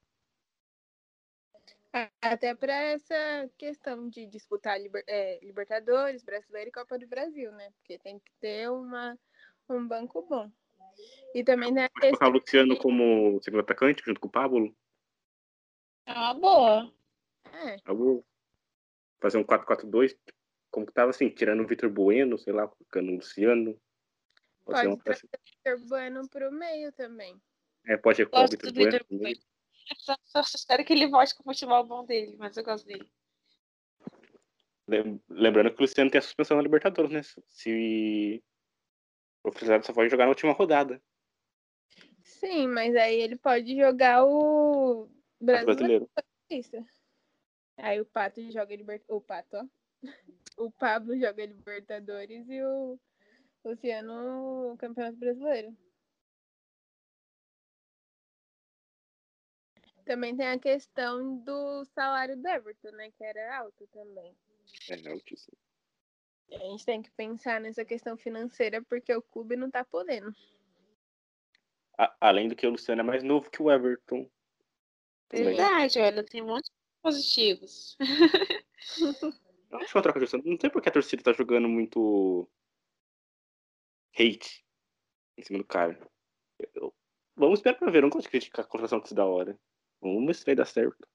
Até 2.21 2.57
para 2.57 2.75
essa 2.75 3.49
questão 3.57 4.09
de 4.09 4.27
disputar 4.27 4.81
liber, 4.81 5.05
é, 5.07 5.39
Libertadores, 5.45 6.25
Brasileiro 6.25 6.69
e 6.69 6.73
Copa 6.73 6.99
do 6.99 7.07
Brasil, 7.07 7.53
né? 7.53 7.71
Porque 7.77 7.97
tem 8.01 8.19
que 8.19 8.33
ter 8.41 8.69
uma, 8.69 9.17
um 9.69 9.87
banco 9.87 10.21
bom. 10.23 10.51
E 11.33 11.45
também 11.45 11.71
a 11.79 11.89
Pode 11.91 12.09
colocar 12.09 12.29
o 12.29 12.33
Luciano 12.33 12.77
como 12.77 13.41
segundo 13.43 13.61
atacante, 13.61 14.03
junto 14.05 14.21
com 14.21 14.27
o 14.27 14.31
Pablo? 14.31 14.77
É 16.05 16.13
uma 16.13 16.35
boa. 16.35 16.93
É. 17.65 17.77
Vamos 17.87 18.25
fazer 19.21 19.39
um 19.39 19.45
4-4-2, 19.45 20.17
como 20.73 20.87
que 20.87 20.93
tava 20.93 21.11
assim, 21.11 21.29
tirando 21.29 21.63
o 21.63 21.67
Vitor 21.67 21.89
Bueno, 21.89 22.37
sei 22.39 22.53
lá, 22.53 22.67
colocando 22.67 23.13
o 23.13 23.15
Luciano. 23.17 23.81
Pode, 24.65 24.83
pode 24.83 25.03
trazer 25.05 25.27
o 25.27 25.77
Vitor 25.79 25.89
Bueno 25.89 26.29
pro 26.29 26.51
meio 26.51 26.91
também. 26.93 27.41
É, 27.87 27.97
pode 27.97 28.25
recuar 28.25 28.47
o 28.47 28.49
Vitor 28.49 28.73
Bueno. 28.73 28.99
Bueno. 29.11 29.54
Só, 29.99 30.17
só 30.23 30.41
espero 30.41 30.85
que 30.85 30.93
ele 30.93 31.09
volte 31.09 31.35
com 31.35 31.43
o 31.43 31.45
futebol 31.45 31.85
bom 31.85 32.05
dele, 32.05 32.37
mas 32.39 32.57
eu 32.57 32.65
gosto 32.65 32.87
dele. 32.87 33.09
Lembrando 35.29 35.71
que 35.71 35.81
o 35.81 35.83
Luciano 35.83 36.11
tem 36.11 36.19
a 36.19 36.23
suspensão 36.23 36.57
na 36.57 36.63
Libertadores, 36.63 37.11
né? 37.11 37.23
Se 37.49 38.43
o 39.43 39.53
Frisado 39.53 39.85
só 39.85 39.93
pode 39.93 40.11
jogar 40.11 40.25
na 40.25 40.31
última 40.31 40.53
rodada. 40.53 41.03
Sim, 42.23 42.67
mas 42.69 42.95
aí 42.97 43.21
ele 43.21 43.37
pode 43.37 43.77
jogar 43.77 44.25
o 44.25 45.09
brasileiro. 45.41 46.11
Isso. 46.51 46.77
Aí 47.77 48.01
o 48.01 48.07
Pato 48.07 48.41
joga 48.51 48.77
Libertadores. 48.77 49.09
O 49.09 49.21
Pato, 49.21 49.57
ó. 49.57 49.65
O 50.57 50.71
Pablo 50.71 51.19
joga 51.19 51.45
Libertadores 51.45 52.49
e 52.49 52.63
o 52.63 52.99
Luciano 53.65 54.73
o 54.73 54.77
Campeonato 54.77 55.17
Brasileiro. 55.17 55.77
Também 60.05 60.37
tem 60.37 60.49
a 60.49 60.59
questão 60.59 61.39
do 61.39 61.85
salário 61.87 62.37
do 62.37 62.47
Everton, 62.47 62.91
né? 62.91 63.11
Que 63.13 63.25
era 63.25 63.59
alto 63.59 63.87
também. 63.89 64.37
É 64.91 65.09
altíssimo. 65.11 65.57
A 66.53 66.59
gente 66.59 66.85
tem 66.85 67.03
que 67.03 67.11
pensar 67.11 67.61
nessa 67.61 67.85
questão 67.85 68.17
financeira 68.17 68.83
porque 68.83 69.15
o 69.15 69.23
clube 69.23 69.57
não 69.57 69.71
tá 69.71 69.85
podendo. 69.85 70.35
A, 71.99 72.15
além 72.21 72.49
do 72.49 72.57
que 72.57 72.67
o 72.67 72.71
Luciano 72.71 73.01
é 73.01 73.05
mais 73.05 73.23
novo 73.23 73.51
que 73.51 73.63
o 73.63 73.71
Everton. 73.71 74.29
Também. 75.29 75.47
Verdade, 75.47 75.99
olha, 75.99 76.25
tem 76.25 76.43
um 76.43 76.47
monte 76.47 76.67
de 76.67 76.73
positivos. 77.03 77.97
Eu 79.71 79.79
acho 79.79 79.97
uma 79.97 80.03
troca 80.03 80.21
de 80.21 80.33
Não 80.45 80.59
sei 80.61 80.71
porque 80.71 80.89
a 80.89 80.93
torcida 80.93 81.23
tá 81.23 81.33
jogando 81.33 81.69
muito 81.69 82.49
hate 84.17 84.65
em 85.37 85.43
cima 85.43 85.59
do 85.59 85.65
cara. 85.65 85.99
Eu... 86.75 86.95
Vamos 87.35 87.59
esperar 87.59 87.79
pra 87.79 87.91
ver. 87.91 87.99
Eu 87.99 88.03
não 88.03 88.11
gosto 88.11 88.27
de 88.27 88.31
criticar 88.31 88.65
a 88.65 88.69
contratação 88.69 88.99
antes 88.99 89.13
da 89.13 89.25
hora. 89.25 89.59
Ver 90.05 90.35
se 90.35 90.45
vai 90.45 90.55
dar 90.55 90.67
certo. 90.67 91.09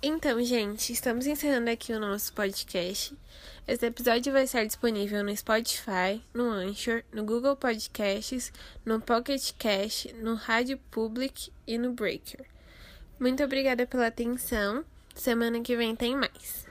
Então, 0.00 0.40
gente, 0.44 0.92
estamos 0.92 1.26
encerrando 1.26 1.70
aqui 1.70 1.92
o 1.92 1.98
nosso 1.98 2.32
podcast. 2.32 3.16
Esse 3.66 3.86
episódio 3.86 4.32
vai 4.32 4.44
estar 4.44 4.64
disponível 4.64 5.24
no 5.24 5.36
Spotify, 5.36 6.22
no 6.32 6.44
Anchor, 6.44 7.02
no 7.12 7.24
Google 7.24 7.56
Podcasts, 7.56 8.52
no 8.84 9.00
Pocket 9.00 9.52
Cast, 9.58 10.12
no 10.14 10.34
Rádio 10.34 10.78
Public 10.90 11.50
e 11.66 11.76
no 11.76 11.92
Breaker. 11.92 12.44
Muito 13.18 13.42
obrigada 13.42 13.86
pela 13.86 14.06
atenção. 14.06 14.84
Semana 15.14 15.60
que 15.60 15.76
vem 15.76 15.96
tem 15.96 16.14
mais. 16.14 16.66